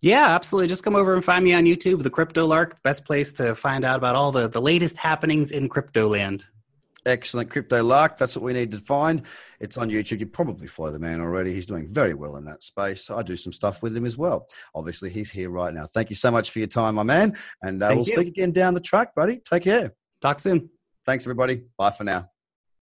Yeah, 0.00 0.26
absolutely. 0.34 0.68
Just 0.68 0.84
come 0.84 0.94
over 0.94 1.14
and 1.14 1.24
find 1.24 1.44
me 1.44 1.54
on 1.54 1.64
YouTube, 1.64 2.02
the 2.02 2.10
Crypto 2.10 2.46
Lark. 2.46 2.82
Best 2.82 3.04
place 3.04 3.32
to 3.34 3.54
find 3.54 3.84
out 3.84 3.96
about 3.96 4.14
all 4.14 4.30
the, 4.30 4.48
the 4.48 4.60
latest 4.60 4.96
happenings 4.96 5.50
in 5.50 5.68
crypto 5.68 6.08
land. 6.08 6.46
Excellent 7.06 7.50
crypto 7.50 7.84
lark. 7.84 8.18
That's 8.18 8.34
what 8.34 8.44
we 8.44 8.52
need 8.52 8.72
to 8.72 8.78
find. 8.78 9.22
It's 9.60 9.78
on 9.78 9.90
YouTube. 9.90 10.18
You 10.18 10.26
probably 10.26 10.66
follow 10.66 10.90
the 10.90 10.98
man 10.98 11.20
already. 11.20 11.54
He's 11.54 11.64
doing 11.64 11.86
very 11.86 12.14
well 12.14 12.36
in 12.36 12.44
that 12.46 12.64
space. 12.64 13.08
I 13.10 13.22
do 13.22 13.36
some 13.36 13.52
stuff 13.52 13.80
with 13.80 13.96
him 13.96 14.04
as 14.04 14.18
well. 14.18 14.48
Obviously, 14.74 15.08
he's 15.10 15.30
here 15.30 15.48
right 15.48 15.72
now. 15.72 15.86
Thank 15.86 16.10
you 16.10 16.16
so 16.16 16.32
much 16.32 16.50
for 16.50 16.58
your 16.58 16.68
time, 16.68 16.96
my 16.96 17.04
man. 17.04 17.36
And 17.62 17.80
uh, 17.80 17.90
we'll 17.90 17.98
you. 17.98 18.16
speak 18.16 18.26
again 18.26 18.50
down 18.50 18.74
the 18.74 18.80
track, 18.80 19.14
buddy. 19.14 19.38
Take 19.38 19.62
care. 19.62 19.94
Talk 20.20 20.40
soon. 20.40 20.68
Thanks, 21.04 21.24
everybody. 21.24 21.62
Bye 21.78 21.90
for 21.92 22.02
now. 22.02 22.28